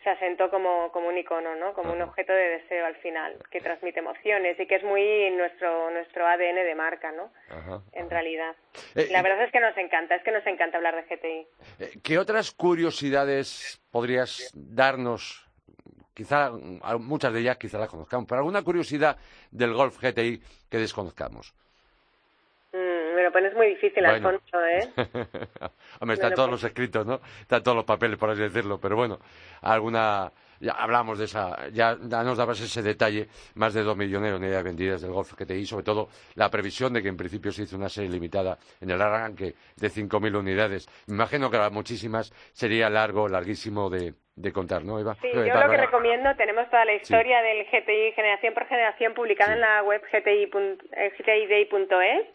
se 0.03 0.09
asentó 0.09 0.49
como, 0.49 0.91
como 0.91 1.09
un 1.09 1.17
icono, 1.17 1.55
¿no? 1.55 1.73
Como 1.73 1.91
un 1.91 2.01
objeto 2.01 2.31
de 2.31 2.59
deseo 2.59 2.85
al 2.85 2.95
final, 2.97 3.35
que 3.51 3.59
transmite 3.59 3.99
emociones 3.99 4.57
y 4.59 4.65
que 4.65 4.75
es 4.75 4.83
muy 4.83 5.29
nuestro 5.31 5.91
nuestro 5.91 6.25
ADN 6.25 6.55
de 6.55 6.75
marca, 6.75 7.11
¿no? 7.11 7.31
en 7.93 8.09
realidad. 8.09 8.55
Eh, 8.95 9.09
la 9.11 9.21
verdad 9.21 9.43
es 9.43 9.51
que 9.51 9.59
nos 9.59 9.75
encanta, 9.77 10.15
es 10.15 10.23
que 10.23 10.31
nos 10.31 10.45
encanta 10.47 10.77
hablar 10.77 10.95
de 10.95 11.03
GTI. 11.03 11.47
Eh, 11.79 11.99
¿Qué 12.03 12.17
otras 12.17 12.51
curiosidades 12.51 13.81
podrías 13.91 14.51
darnos 14.53 15.48
quizá 16.19 16.51
muchas 16.99 17.31
de 17.31 17.39
ellas 17.39 17.55
quizá 17.55 17.77
las 17.77 17.87
conozcamos, 17.87 18.27
pero 18.27 18.39
alguna 18.39 18.61
curiosidad 18.61 19.15
del 19.51 19.73
Golf 19.73 19.97
GTI 20.01 20.41
que 20.69 20.77
desconozcamos. 20.77 21.53
Mm, 22.73 23.15
me 23.15 23.23
lo 23.23 23.31
pones 23.31 23.55
muy 23.55 23.67
difícil, 23.67 24.05
Alfonso, 24.05 24.65
¿eh? 24.65 24.89
Hombre, 26.01 26.15
están 26.15 26.33
todos 26.33 26.51
los 26.51 26.61
escritos, 26.61 27.05
¿no? 27.05 27.21
Están 27.39 27.63
todos 27.63 27.77
los 27.77 27.85
papeles, 27.85 28.17
por 28.17 28.31
así 28.31 28.41
decirlo, 28.41 28.81
pero 28.81 28.97
bueno, 28.97 29.17
alguna 29.61 30.29
ya 30.59 30.73
hablamos 30.73 31.17
de 31.17 31.25
esa, 31.25 31.69
ya, 31.69 31.95
nos 31.95 32.37
dabas 32.37 32.59
ese 32.61 32.81
detalle, 32.81 33.27
más 33.55 33.73
de 33.73 33.83
dos 33.83 33.95
millones 33.97 34.31
de 34.31 34.37
unidades 34.37 34.63
vendidas 34.63 35.01
del 35.01 35.11
Golf 35.11 35.33
GTI, 35.33 35.65
sobre 35.65 35.83
todo 35.83 36.09
la 36.35 36.49
previsión 36.49 36.93
de 36.93 37.01
que 37.01 37.09
en 37.09 37.17
principio 37.17 37.51
se 37.51 37.63
hizo 37.63 37.75
una 37.77 37.89
serie 37.89 38.09
limitada 38.09 38.57
en 38.81 38.89
el 38.89 39.01
arranque 39.01 39.55
de 39.75 39.87
5.000 39.87 40.37
unidades. 40.37 40.87
Me 41.07 41.15
imagino 41.15 41.49
que 41.49 41.57
para 41.57 41.69
muchísimas 41.69 42.31
sería 42.53 42.89
largo, 42.89 43.27
larguísimo 43.27 43.89
de, 43.89 44.13
contar, 44.53 44.83
¿no, 44.85 44.99
Eva? 44.99 45.15
Sí, 45.21 45.29
yo 45.33 45.41
lo 45.41 45.69
que 45.69 45.77
recomiendo, 45.77 46.33
tenemos 46.35 46.69
toda 46.69 46.85
la 46.85 46.93
historia 46.93 47.41
del 47.41 47.65
GTI 47.65 48.13
generación 48.13 48.53
por 48.53 48.67
generación 48.67 49.13
publicada 49.13 49.53
en 49.53 49.59
la 49.61 49.83
web 49.83 50.01
gti.day.es 50.11 50.67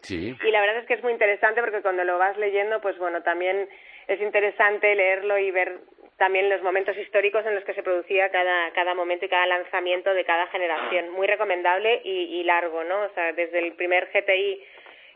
sí. 0.01 0.37
y 0.43 0.51
la 0.51 0.61
verdad 0.61 0.77
es 0.77 0.85
que 0.85 0.93
es 0.93 1.03
muy 1.03 1.13
interesante 1.13 1.61
porque 1.61 1.81
cuando 1.81 2.03
lo 2.03 2.19
vas 2.19 2.37
leyendo, 2.37 2.79
pues 2.79 2.97
bueno, 2.99 3.23
también 3.23 3.67
es 4.07 4.21
interesante 4.21 4.93
leerlo 4.95 5.37
y 5.37 5.51
ver 5.51 5.79
también 6.17 6.49
los 6.49 6.61
momentos 6.61 6.97
históricos 6.97 7.45
en 7.45 7.55
los 7.55 7.63
que 7.65 7.73
se 7.73 7.83
producía 7.83 8.29
cada, 8.29 8.71
cada 8.71 8.93
momento 8.93 9.25
y 9.25 9.29
cada 9.29 9.45
lanzamiento 9.47 10.13
de 10.13 10.23
cada 10.23 10.47
generación. 10.47 11.09
Muy 11.09 11.27
recomendable 11.27 12.01
y, 12.03 12.43
largo, 12.43 12.83
¿no? 12.83 13.01
O 13.03 13.09
sea, 13.09 13.33
desde 13.33 13.59
el 13.59 13.73
primer 13.73 14.09
GTI 14.13 14.63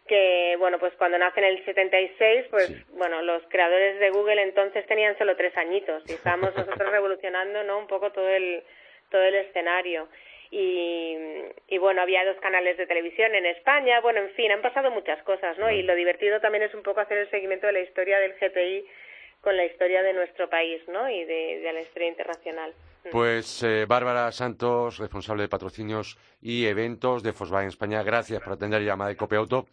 que, 0.08 0.56
bueno, 0.58 0.80
pues 0.80 0.91
cuando 0.95 1.19
nace 1.19 1.39
en 1.39 1.45
el 1.45 1.63
76, 1.65 2.47
pues, 2.49 2.89
bueno, 2.97 3.21
los 3.21 3.43
creadores 3.47 3.99
de 3.99 4.10
Google 4.10 4.41
entonces 4.41 4.86
tenían 4.88 5.15
solo 5.17 5.36
tres 5.36 5.56
añitos 5.56 6.04
y 6.10 6.13
estábamos 6.13 6.54
nosotros 6.58 6.91
revolucionando, 6.91 7.63
¿no? 7.63 7.78
Un 7.78 7.88
poco 7.88 8.12
todo 8.12 8.28
el, 8.28 8.63
todo 9.10 9.21
el 9.21 9.36
escenario. 9.36 10.10
Y, 10.52 11.16
y, 11.68 11.78
bueno, 11.78 12.02
había 12.02 12.26
dos 12.26 12.38
canales 12.38 12.76
de 12.78 12.88
televisión 12.88 13.36
en 13.36 13.46
España, 13.46 14.02
bueno, 14.02 14.20
en 14.22 14.32
fin, 14.32 14.52
han 14.52 14.64
pasado 14.64 14.90
muchas 14.90 15.22
cosas, 15.24 15.58
¿no? 15.60 15.70
Y 15.70 15.84
lo 15.84 15.94
divertido 15.94 16.40
también 16.40 16.64
es 16.64 16.74
un 16.74 16.82
poco 16.82 17.02
hacer 17.02 17.20
el 17.20 17.30
seguimiento 17.30 17.68
de 17.68 17.74
la 17.74 17.82
historia 17.82 18.18
del 18.20 18.34
GTI 18.34 18.86
con 19.42 19.56
la 19.56 19.66
historia 19.66 20.04
de 20.04 20.14
nuestro 20.14 20.50
país 20.50 20.82
¿no? 20.88 21.10
y 21.10 21.24
de, 21.24 21.72
la 21.74 21.82
historia 21.82 22.10
internacional. 22.10 22.74
Mm. 23.06 23.10
Pues 23.12 23.64
eh, 23.64 23.86
Bárbara 23.88 24.32
Santos, 24.32 24.98
responsable 24.98 25.44
de 25.44 25.50
patrocinios 25.50 26.18
y 26.42 26.66
eventos 26.66 27.24
de 27.24 27.32
Volkswagen 27.32 27.70
España, 27.70 28.04
gracias 28.04 28.42
por 28.42 28.54
atender 28.54 28.82
la 28.82 28.88
llamada 28.88 29.10
de 29.10 29.18
Copiauto. 29.18 29.68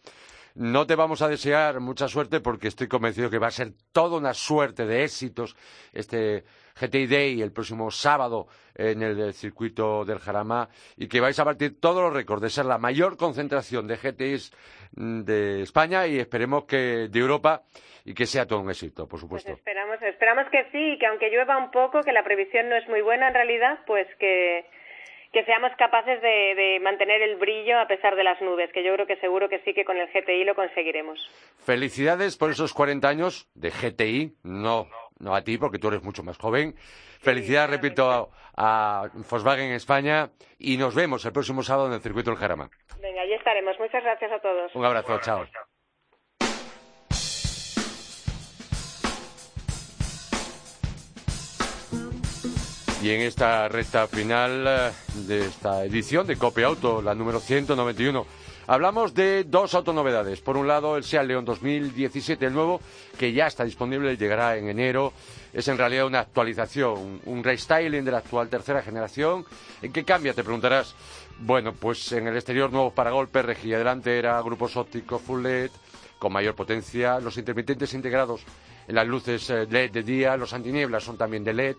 No 0.59 0.87
te 0.87 0.95
vamos 0.95 1.21
a 1.21 1.27
desear 1.27 1.79
mucha 1.79 2.07
suerte 2.07 2.39
porque 2.39 2.67
estoy 2.67 2.87
convencido 2.87 3.29
que 3.29 3.37
va 3.37 3.45
a 3.45 3.51
ser 3.51 3.73
toda 3.93 4.17
una 4.17 4.33
suerte 4.33 4.87
de 4.87 5.03
éxitos 5.03 5.55
este 5.93 6.45
GTI 6.81 7.05
Day 7.05 7.41
el 7.43 7.51
próximo 7.51 7.91
sábado 7.91 8.47
en 8.73 9.03
el 9.03 9.33
circuito 9.35 10.03
del 10.03 10.17
Jarama 10.17 10.67
y 10.95 11.07
que 11.07 11.21
vais 11.21 11.37
a 11.37 11.45
partir 11.45 11.79
todos 11.79 12.01
los 12.01 12.11
récords 12.11 12.41
de 12.41 12.49
ser 12.49 12.65
la 12.65 12.79
mayor 12.79 13.17
concentración 13.17 13.85
de 13.85 13.97
GTIs 13.97 14.51
mm, 14.95 15.21
de 15.21 15.61
España 15.61 16.07
y 16.07 16.17
esperemos 16.17 16.65
que 16.65 17.07
de 17.07 17.19
Europa 17.19 17.61
y 18.03 18.15
que 18.15 18.25
sea 18.25 18.47
todo 18.47 18.61
un 18.61 18.71
éxito, 18.71 19.03
por 19.03 19.19
pues 19.19 19.21
supuesto. 19.21 19.51
esperamos, 19.51 20.01
esperamos 20.01 20.45
que 20.49 20.63
sí, 20.71 20.93
y 20.93 20.97
que 20.97 21.05
aunque 21.05 21.29
llueva 21.29 21.57
un 21.57 21.69
poco, 21.69 22.01
que 22.01 22.13
la 22.13 22.23
previsión 22.23 22.67
no 22.67 22.77
es 22.77 22.87
muy 22.87 23.01
buena 23.01 23.27
en 23.27 23.33
realidad, 23.35 23.77
pues 23.85 24.07
que, 24.17 24.65
que 25.37 25.45
seamos 25.45 25.71
capaces 25.77 26.19
de, 26.19 26.55
de, 26.55 26.79
mantener 26.79 27.21
el 27.21 27.35
brillo 27.35 27.79
a 27.79 27.85
pesar 27.85 28.15
de 28.15 28.23
las 28.23 28.41
nubes, 28.41 28.71
que 28.73 28.83
yo 28.83 28.91
creo 28.95 29.05
que 29.05 29.17
seguro 29.17 29.47
que 29.47 29.59
sí 29.59 29.71
que 29.71 29.85
con 29.85 29.95
el 29.95 30.07
GTI 30.07 30.43
lo 30.45 30.55
conseguiremos. 30.55 31.19
Felicidades 31.59 32.37
por 32.37 32.49
esos 32.49 32.73
40 32.73 33.07
años 33.07 33.47
de 33.53 33.69
GTI, 33.69 34.33
no, 34.41 34.87
no 35.19 35.35
a 35.35 35.43
ti 35.43 35.59
porque 35.59 35.77
tú 35.77 35.89
eres 35.89 36.01
mucho 36.01 36.23
más 36.23 36.39
joven. 36.39 36.73
Felicidades, 37.21 37.69
repito, 37.69 38.09
a, 38.09 38.29
a, 38.55 39.09
Volkswagen 39.13 39.73
España 39.73 40.31
y 40.57 40.77
nos 40.77 40.95
vemos 40.95 41.23
el 41.23 41.33
próximo 41.33 41.61
sábado 41.61 41.89
en 41.89 41.93
el 41.93 42.01
circuito 42.01 42.31
del 42.31 42.39
Jarama. 42.39 42.71
Venga, 42.99 43.21
allí 43.21 43.33
estaremos. 43.33 43.79
Muchas 43.79 44.03
gracias 44.03 44.31
a 44.31 44.39
todos. 44.39 44.73
Un 44.73 44.85
abrazo, 44.85 45.19
chao. 45.19 45.45
Y 53.01 53.11
en 53.11 53.21
esta 53.21 53.67
recta 53.67 54.07
final 54.07 54.65
eh, 54.67 54.91
de 55.27 55.45
esta 55.45 55.85
edición 55.85 56.25
de 56.25 56.35
Cope 56.35 56.63
Auto, 56.63 56.99
la 56.99 57.13
número 57.13 57.39
191, 57.39 58.25
hablamos 58.65 59.13
de 59.13 59.43
dos 59.43 59.75
autonovedades. 59.75 60.41
Por 60.41 60.57
un 60.57 60.67
lado, 60.67 60.97
el 60.97 61.03
Seat 61.03 61.27
León 61.27 61.45
2017, 61.45 62.43
el 62.47 62.53
nuevo, 62.53 62.81
que 63.19 63.33
ya 63.33 63.45
está 63.45 63.63
disponible, 63.65 64.17
llegará 64.17 64.57
en 64.57 64.69
enero. 64.69 65.13
Es 65.53 65.67
en 65.67 65.77
realidad 65.77 66.07
una 66.07 66.21
actualización, 66.21 67.21
un 67.25 67.43
restyling 67.43 68.03
de 68.03 68.11
la 68.11 68.17
actual 68.17 68.49
tercera 68.49 68.81
generación. 68.81 69.45
¿En 69.83 69.93
qué 69.93 70.03
cambia? 70.03 70.33
Te 70.33 70.43
preguntarás. 70.43 70.95
Bueno, 71.39 71.73
pues 71.73 72.11
en 72.13 72.25
el 72.25 72.35
exterior 72.35 72.71
nuevos 72.71 72.93
paragolpes, 72.93 73.45
rejilla 73.45 73.77
delantera, 73.77 74.41
grupos 74.41 74.75
ópticos 74.75 75.21
full 75.21 75.43
LED, 75.43 75.69
con 76.17 76.33
mayor 76.33 76.55
potencia, 76.55 77.19
los 77.19 77.37
intermitentes 77.37 77.93
integrados 77.93 78.41
en 78.87 78.95
las 78.95 79.05
luces 79.05 79.49
LED 79.49 79.75
eh, 79.75 79.89
de 79.89 80.01
día, 80.01 80.35
los 80.35 80.51
antinieblas 80.51 81.03
son 81.03 81.15
también 81.15 81.43
de 81.43 81.53
LED 81.53 81.77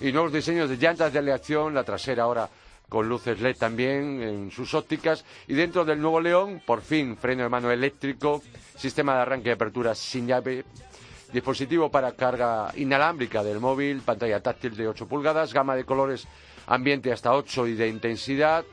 y 0.00 0.12
nuevos 0.12 0.32
diseños 0.32 0.68
de 0.68 0.76
llantas 0.76 1.12
de 1.12 1.18
aleación, 1.18 1.74
la 1.74 1.84
trasera 1.84 2.24
ahora 2.24 2.48
con 2.88 3.08
luces 3.08 3.40
LED 3.40 3.56
también 3.56 4.22
en 4.22 4.50
sus 4.50 4.74
ópticas 4.74 5.24
y 5.48 5.54
dentro 5.54 5.84
del 5.84 6.00
nuevo 6.00 6.20
León, 6.20 6.62
por 6.64 6.82
fin, 6.82 7.16
freno 7.16 7.42
de 7.42 7.48
mano 7.48 7.70
eléctrico, 7.70 8.42
sistema 8.76 9.14
de 9.14 9.22
arranque 9.22 9.48
y 9.48 9.52
apertura 9.52 9.94
sin 9.94 10.26
llave, 10.26 10.64
dispositivo 11.32 11.90
para 11.90 12.12
carga 12.12 12.72
inalámbrica 12.76 13.42
del 13.42 13.58
móvil, 13.58 14.02
pantalla 14.02 14.40
táctil 14.40 14.76
de 14.76 14.88
8 14.88 15.08
pulgadas, 15.08 15.52
gama 15.52 15.74
de 15.74 15.84
colores 15.84 16.26
ambiente 16.66 17.12
hasta 17.12 17.34
8 17.34 17.66
y 17.68 17.74
de 17.74 17.88
intensidad. 17.88 18.64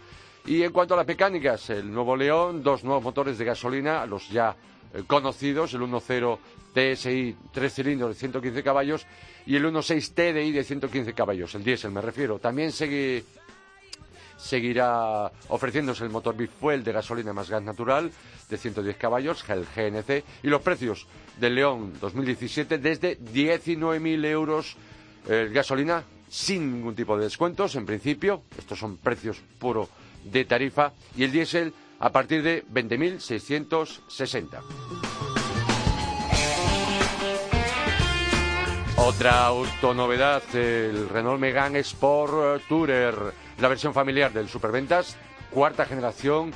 Y 0.45 0.61
en 0.63 0.71
cuanto 0.71 0.93
a 0.93 0.97
las 0.97 1.07
mecánicas, 1.07 1.69
el 1.69 1.91
nuevo 1.91 2.15
León, 2.15 2.61
dos 2.63 2.83
nuevos 2.83 3.03
motores 3.03 3.37
de 3.37 3.45
gasolina, 3.45 4.05
los 4.05 4.29
ya 4.29 4.55
eh, 4.93 5.03
conocidos, 5.07 5.73
el 5.73 5.81
1.0 5.81 6.37
TSI, 6.73 7.35
tres 7.51 7.73
cilindros 7.73 8.15
de 8.15 8.19
115 8.19 8.63
caballos 8.63 9.05
y 9.45 9.55
el 9.55 9.65
1.6 9.65 10.13
TDI 10.13 10.51
de 10.51 10.63
115 10.63 11.13
caballos, 11.13 11.55
el 11.55 11.63
diésel 11.63 11.91
me 11.91 12.01
refiero. 12.01 12.39
También 12.39 12.71
seguirá 14.37 15.31
ofreciéndose 15.49 16.03
el 16.03 16.09
motor 16.09 16.35
bifuel 16.35 16.83
de 16.83 16.91
gasolina 16.91 17.33
más 17.33 17.49
gas 17.49 17.63
natural 17.63 18.11
de 18.49 18.57
110 18.57 18.97
caballos, 18.97 19.43
el 19.49 19.65
GNC, 19.65 20.23
y 20.43 20.47
los 20.47 20.61
precios 20.61 21.07
del 21.39 21.55
León 21.55 21.93
2017 21.99 22.77
desde 22.77 23.19
19.000 23.19 24.25
euros 24.25 24.77
el 25.27 25.53
gasolina 25.53 26.03
sin 26.29 26.73
ningún 26.73 26.95
tipo 26.95 27.17
de 27.17 27.25
descuentos 27.25 27.75
en 27.75 27.85
principio, 27.85 28.43
estos 28.57 28.79
son 28.79 28.97
precios 28.97 29.41
puro 29.59 29.89
de 30.23 30.45
tarifa, 30.45 30.93
y 31.15 31.23
el 31.23 31.31
diésel 31.31 31.73
a 31.99 32.11
partir 32.11 32.43
de 32.43 32.65
20.660. 32.65 35.32
Otra 38.97 39.47
autonovedad, 39.47 40.43
el 40.55 41.09
Renault 41.09 41.39
Megane 41.39 41.79
Sport 41.79 42.63
Tourer, 42.69 43.15
la 43.59 43.67
versión 43.67 43.93
familiar 43.93 44.31
del 44.31 44.47
Superventas, 44.47 45.17
cuarta 45.49 45.85
generación 45.85 46.53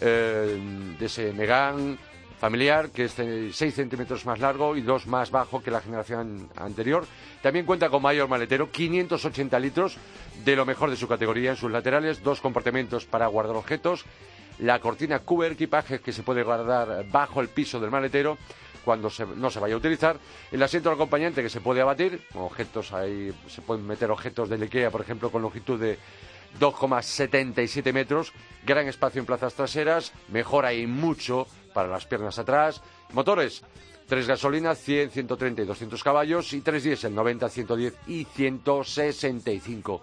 eh, 0.00 0.94
de 0.98 1.06
ese 1.06 1.32
Megane 1.32 1.96
familiar, 2.38 2.90
que 2.90 3.04
es 3.04 3.12
6 3.12 3.74
centímetros 3.74 4.26
más 4.26 4.38
largo 4.38 4.76
y 4.76 4.82
2 4.82 5.06
más 5.06 5.30
bajo 5.30 5.62
que 5.62 5.70
la 5.70 5.80
generación 5.80 6.48
anterior. 6.56 7.06
También 7.42 7.66
cuenta 7.66 7.88
con 7.88 8.02
mayor 8.02 8.28
maletero, 8.28 8.70
580 8.70 9.58
litros 9.58 9.96
de 10.44 10.56
lo 10.56 10.66
mejor 10.66 10.90
de 10.90 10.96
su 10.96 11.08
categoría 11.08 11.50
en 11.50 11.56
sus 11.56 11.70
laterales, 11.70 12.22
dos 12.22 12.40
compartimentos 12.40 13.06
para 13.06 13.26
guardar 13.26 13.56
objetos, 13.56 14.04
la 14.58 14.78
cortina 14.78 15.20
cuber 15.20 15.52
equipaje 15.52 16.00
que 16.00 16.12
se 16.12 16.22
puede 16.22 16.42
guardar 16.42 17.06
bajo 17.10 17.40
el 17.40 17.48
piso 17.48 17.80
del 17.80 17.90
maletero 17.90 18.38
cuando 18.84 19.10
no 19.36 19.50
se 19.50 19.60
vaya 19.60 19.74
a 19.74 19.78
utilizar, 19.78 20.18
el 20.50 20.62
asiento 20.62 20.88
del 20.88 20.96
acompañante 20.96 21.42
que 21.42 21.48
se 21.48 21.60
puede 21.60 21.80
abatir, 21.80 22.22
objetos 22.34 22.92
ahí, 22.92 23.32
se 23.48 23.62
pueden 23.62 23.86
meter 23.86 24.10
objetos 24.10 24.48
del 24.48 24.62
IKEA, 24.62 24.90
por 24.90 25.00
ejemplo, 25.00 25.30
con 25.30 25.42
longitud 25.42 25.78
de 25.80 25.98
2,77 26.58 27.92
metros, 27.92 28.32
gran 28.64 28.88
espacio 28.88 29.20
en 29.20 29.26
plazas 29.26 29.54
traseras, 29.54 30.12
mejora 30.28 30.72
y 30.72 30.86
mucho 30.86 31.46
para 31.74 31.88
las 31.88 32.06
piernas 32.06 32.38
atrás, 32.38 32.82
motores, 33.12 33.62
tres 34.06 34.26
gasolinas, 34.26 34.78
100, 34.78 35.10
130 35.10 35.62
y 35.62 35.64
200 35.66 36.02
caballos 36.02 36.52
y 36.52 36.60
tres 36.62 36.82
diésel, 36.82 37.14
90, 37.14 37.48
110 37.48 37.94
y 38.08 38.24
165. 38.24 40.02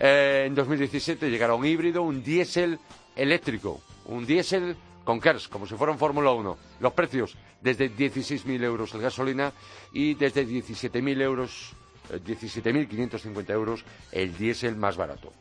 Eh, 0.00 0.44
en 0.46 0.54
2017 0.54 1.30
llegará 1.30 1.54
un 1.54 1.64
híbrido, 1.64 2.02
un 2.02 2.22
diésel 2.22 2.78
eléctrico, 3.14 3.80
un 4.06 4.26
diésel 4.26 4.76
con 5.04 5.20
KERS, 5.20 5.48
como 5.48 5.66
si 5.66 5.74
fuera 5.74 5.92
un 5.92 5.98
Fórmula 5.98 6.32
1. 6.32 6.56
Los 6.80 6.92
precios 6.94 7.36
desde 7.64 7.90
16.000 7.90 8.62
euros 8.62 8.94
el 8.94 9.00
gasolina 9.00 9.52
y 9.92 10.14
desde 10.14 10.46
17.000 10.46 11.22
euros, 11.22 11.72
17.550 12.10 13.48
eh, 13.48 13.52
euros 13.52 13.84
el 14.12 14.36
diésel 14.36 14.76
más 14.76 14.96
barato. 14.98 15.32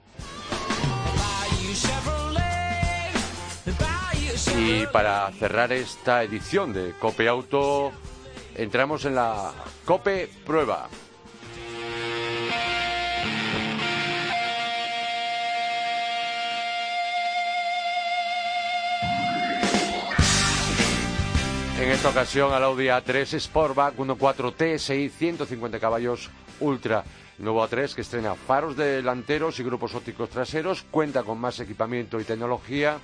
Y 4.58 4.86
para 4.88 5.30
cerrar 5.34 5.74
esta 5.74 6.24
edición 6.24 6.72
de 6.72 6.94
Cope 6.98 7.28
Auto, 7.28 7.92
entramos 8.56 9.04
en 9.04 9.16
la 9.16 9.52
Cope 9.84 10.30
Prueba. 10.46 10.88
Esta 21.92 22.10
ocasión 22.10 22.54
al 22.54 22.64
Audi 22.64 22.86
A3 22.86 23.40
Sportback 23.40 23.98
1.4 23.98 24.78
TSI 24.78 25.10
150 25.10 25.80
caballos 25.80 26.30
Ultra. 26.60 27.04
Nuevo 27.40 27.68
A3 27.68 27.94
que 27.94 28.02
estrena 28.02 28.36
faros 28.36 28.78
delanteros 28.78 29.60
y 29.60 29.64
grupos 29.64 29.94
ópticos 29.96 30.30
traseros, 30.30 30.86
cuenta 30.90 31.24
con 31.24 31.40
más 31.40 31.60
equipamiento 31.60 32.20
y 32.20 32.24
tecnología, 32.24 33.00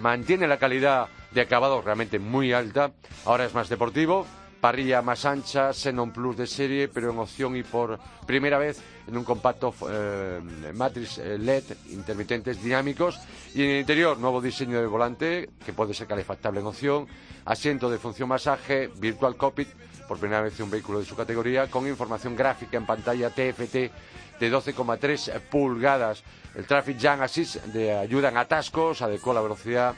mantiene 0.00 0.46
la 0.46 0.58
calidad 0.58 1.08
de 1.32 1.40
acabado 1.40 1.82
realmente 1.82 2.18
muy 2.18 2.52
alta, 2.52 2.92
ahora 3.24 3.46
es 3.46 3.54
más 3.54 3.68
deportivo, 3.68 4.26
parrilla 4.64 5.02
más 5.02 5.26
ancha, 5.26 5.74
Xenon 5.74 6.10
Plus 6.10 6.38
de 6.38 6.46
serie, 6.46 6.88
pero 6.88 7.10
en 7.10 7.18
opción 7.18 7.54
y 7.54 7.62
por 7.62 7.98
primera 8.24 8.56
vez 8.56 8.80
en 9.06 9.14
un 9.14 9.22
compacto 9.22 9.74
eh, 9.90 10.40
matriz 10.72 11.18
eh, 11.18 11.36
LED 11.36 11.64
intermitentes 11.90 12.62
dinámicos 12.64 13.20
y 13.54 13.62
en 13.62 13.70
el 13.72 13.80
interior 13.80 14.16
nuevo 14.16 14.40
diseño 14.40 14.80
de 14.80 14.86
volante 14.86 15.50
que 15.66 15.74
puede 15.74 15.92
ser 15.92 16.06
calefactable 16.06 16.60
en 16.60 16.66
opción, 16.66 17.06
asiento 17.44 17.90
de 17.90 17.98
función 17.98 18.30
masaje, 18.30 18.88
virtual 18.96 19.36
cockpit 19.36 19.68
por 20.08 20.18
primera 20.18 20.40
vez 20.40 20.58
un 20.60 20.70
vehículo 20.70 20.98
de 20.98 21.04
su 21.04 21.14
categoría 21.14 21.70
con 21.70 21.86
información 21.86 22.34
gráfica 22.34 22.78
en 22.78 22.86
pantalla 22.86 23.28
TFT 23.28 23.74
de 23.74 24.50
12,3 24.50 25.40
pulgadas. 25.42 26.24
El 26.54 26.64
Traffic 26.64 26.98
Jam 26.98 27.20
Assist 27.20 27.56
de 27.66 27.92
ayuda 27.92 28.30
en 28.30 28.38
atascos, 28.38 29.02
adecuó 29.02 29.34
la 29.34 29.42
velocidad 29.42 29.94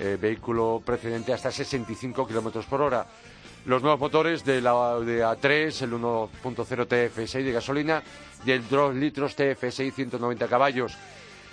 eh, 0.00 0.16
vehículo 0.20 0.80
precedente 0.84 1.32
hasta 1.32 1.50
65 1.50 2.26
kilómetros 2.26 2.66
por 2.66 2.82
hora. 2.82 3.04
Los 3.66 3.82
nuevos 3.82 4.00
motores 4.00 4.44
de 4.44 4.60
la 4.60 4.98
de 5.00 5.22
A3, 5.22 5.82
el 5.82 5.92
1.0 5.92 6.86
TFSI 6.86 7.42
de 7.42 7.52
gasolina 7.52 8.02
y 8.44 8.50
el 8.52 8.66
2 8.68 8.94
litros 8.94 9.36
TFSI 9.36 9.90
190 9.90 10.46
caballos. 10.48 10.96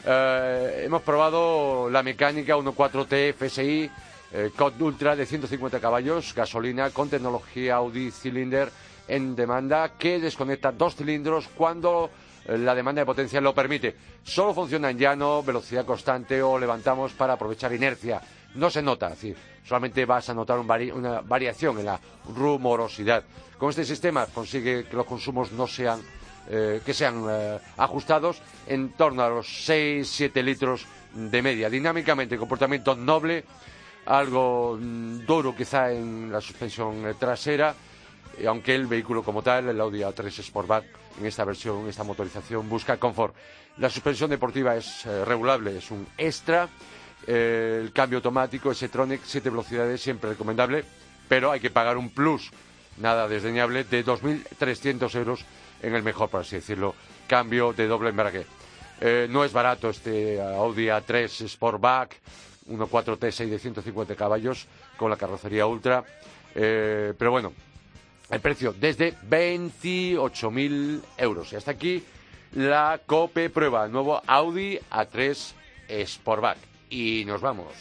Eh, 0.05 0.83
hemos 0.85 1.01
probado 1.01 1.89
la 1.89 2.03
mecánica 2.03 2.55
1.4 2.55 3.33
TFSI 3.33 3.89
eh, 4.33 4.51
Ultra 4.79 5.15
de 5.15 5.25
150 5.25 5.79
caballos, 5.79 6.33
gasolina 6.35 6.89
con 6.89 7.09
tecnología 7.09 7.75
Audi 7.75 8.11
Cylinder 8.11 8.69
en 9.07 9.35
demanda 9.35 9.93
que 9.97 10.19
desconecta 10.19 10.71
dos 10.71 10.95
cilindros 10.95 11.47
cuando 11.55 12.09
eh, 12.45 12.57
la 12.57 12.75
demanda 12.75 13.01
de 13.01 13.05
potencia 13.05 13.41
lo 13.41 13.53
permite. 13.53 13.95
Solo 14.23 14.53
funciona 14.53 14.89
en 14.89 14.97
llano, 14.97 15.43
velocidad 15.43 15.85
constante 15.85 16.41
o 16.41 16.57
levantamos 16.59 17.13
para 17.13 17.33
aprovechar 17.33 17.73
inercia. 17.73 18.21
No 18.55 18.69
se 18.69 18.81
nota, 18.81 19.07
es 19.07 19.13
decir, 19.13 19.37
solamente 19.63 20.05
vas 20.05 20.29
a 20.29 20.33
notar 20.33 20.59
una 20.59 21.21
variación 21.21 21.79
en 21.79 21.85
la 21.85 21.99
rumorosidad. 22.33 23.23
Con 23.57 23.69
este 23.69 23.85
sistema 23.85 24.25
consigue 24.27 24.85
que 24.85 24.95
los 24.95 25.05
consumos 25.05 25.51
no 25.51 25.67
sean 25.67 26.01
eh, 26.47 26.81
que 26.85 26.93
sean 26.93 27.25
ajustados 27.77 28.39
en 28.67 28.93
torno 28.93 29.23
a 29.23 29.29
los 29.29 29.47
6-7 29.67 30.43
litros 30.43 30.85
de 31.13 31.41
media. 31.41 31.69
Dinámicamente, 31.69 32.37
comportamiento 32.37 32.95
noble 32.95 33.43
algo 34.05 34.77
mm, 34.79 35.25
duro 35.25 35.55
quizá 35.55 35.91
en 35.91 36.31
la 36.31 36.41
suspensión 36.41 37.07
eh, 37.07 37.15
trasera, 37.17 37.75
aunque 38.47 38.75
el 38.75 38.87
vehículo 38.87 39.23
como 39.23 39.41
tal, 39.41 39.69
el 39.69 39.79
Audi 39.81 40.01
A3 40.01 40.43
Sportback, 40.43 40.85
en 41.19 41.25
esta 41.25 41.45
versión, 41.45 41.81
en 41.81 41.87
esta 41.87 42.03
motorización, 42.03 42.69
busca 42.69 42.97
confort. 42.97 43.33
La 43.77 43.89
suspensión 43.89 44.29
deportiva 44.29 44.75
es 44.75 45.05
eh, 45.05 45.25
regulable, 45.25 45.77
es 45.77 45.91
un 45.91 46.05
extra. 46.17 46.69
Eh, 47.27 47.79
el 47.81 47.91
cambio 47.91 48.17
automático, 48.17 48.71
S-Tronic, 48.71 49.21
siete 49.23 49.49
velocidades, 49.49 50.01
siempre 50.01 50.31
recomendable, 50.31 50.83
pero 51.27 51.51
hay 51.51 51.59
que 51.59 51.71
pagar 51.71 51.97
un 51.97 52.09
plus, 52.09 52.51
nada 52.97 53.27
desdeñable, 53.27 53.83
de 53.83 54.05
2.300 54.05 55.15
euros 55.15 55.45
en 55.81 55.95
el 55.95 56.03
mejor, 56.03 56.29
por 56.29 56.41
así 56.41 56.57
decirlo, 56.57 56.95
cambio 57.27 57.73
de 57.73 57.87
doble 57.87 58.09
embrague. 58.09 58.45
no 59.29 59.43
es 59.43 59.51
barato 59.51 59.89
este 59.89 60.41
Audi 60.41 60.85
A3 60.87 61.47
Sportback, 61.47 62.21
1.4 62.67 63.17
T6 63.17 63.49
de 63.49 63.59
150 63.59 64.15
caballos 64.15 64.67
con 64.97 65.09
la 65.09 65.17
carrocería 65.17 65.65
Ultra. 65.67 66.03
Eh, 66.53 67.13
pero 67.17 67.31
bueno, 67.31 67.53
el 68.29 68.39
precio 68.39 68.73
desde 68.73 69.15
28.000 69.17 71.01
euros. 71.17 71.53
Y 71.53 71.55
hasta 71.55 71.71
aquí 71.71 72.03
la 72.53 72.99
COPE 73.05 73.49
prueba, 73.49 73.87
nuevo 73.87 74.21
Audi 74.25 74.79
A3 74.91 75.53
Sportback. 76.05 76.74
Y 76.89 77.23
nos 77.25 77.41
vamos. 77.41 77.73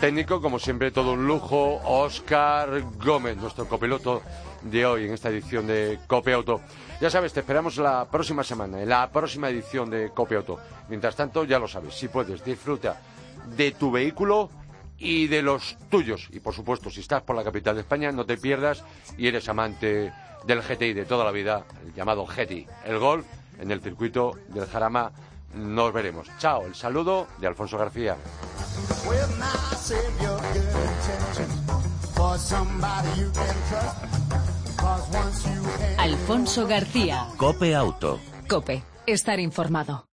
Técnico, 0.00 0.40
como 0.40 0.58
siempre, 0.58 0.90
todo 0.90 1.12
un 1.12 1.26
lujo, 1.26 1.78
Oscar 1.84 2.82
Gómez, 2.96 3.36
nuestro 3.36 3.68
copiloto 3.68 4.22
de 4.62 4.86
hoy 4.86 5.04
en 5.04 5.12
esta 5.12 5.28
edición 5.28 5.66
de 5.66 5.98
Cope 6.06 6.32
Auto. 6.32 6.62
Ya 7.02 7.10
sabes, 7.10 7.34
te 7.34 7.40
esperamos 7.40 7.76
la 7.76 8.08
próxima 8.10 8.42
semana, 8.42 8.80
en 8.80 8.88
la 8.88 9.10
próxima 9.12 9.50
edición 9.50 9.90
de 9.90 10.10
Cope 10.10 10.36
Auto. 10.36 10.58
Mientras 10.88 11.16
tanto, 11.16 11.44
ya 11.44 11.58
lo 11.58 11.68
sabes, 11.68 11.94
si 11.94 12.08
puedes, 12.08 12.42
disfruta 12.42 13.02
de 13.54 13.72
tu 13.72 13.90
vehículo 13.90 14.48
y 14.96 15.26
de 15.26 15.42
los 15.42 15.76
tuyos. 15.90 16.28
Y 16.32 16.40
por 16.40 16.54
supuesto, 16.54 16.88
si 16.88 17.00
estás 17.00 17.22
por 17.22 17.36
la 17.36 17.44
capital 17.44 17.74
de 17.74 17.82
España, 17.82 18.10
no 18.10 18.24
te 18.24 18.38
pierdas 18.38 18.82
y 19.18 19.28
eres 19.28 19.50
amante 19.50 20.14
del 20.46 20.62
GTI 20.62 20.94
de 20.94 21.04
toda 21.04 21.26
la 21.26 21.30
vida, 21.30 21.66
el 21.84 21.92
llamado 21.92 22.24
GTI, 22.24 22.66
el 22.86 22.98
Gol 22.98 23.26
en 23.58 23.70
el 23.70 23.82
circuito 23.82 24.32
del 24.48 24.66
Jarama 24.66 25.12
nos 25.54 25.92
veremos. 25.92 26.28
Chao, 26.38 26.66
el 26.66 26.74
saludo 26.74 27.26
de 27.38 27.46
Alfonso 27.46 27.78
García. 27.78 28.16
Alfonso 35.98 36.66
García. 36.66 37.26
Cope 37.36 37.74
Auto. 37.74 38.20
Cope, 38.48 38.82
estar 39.06 39.40
informado. 39.40 40.09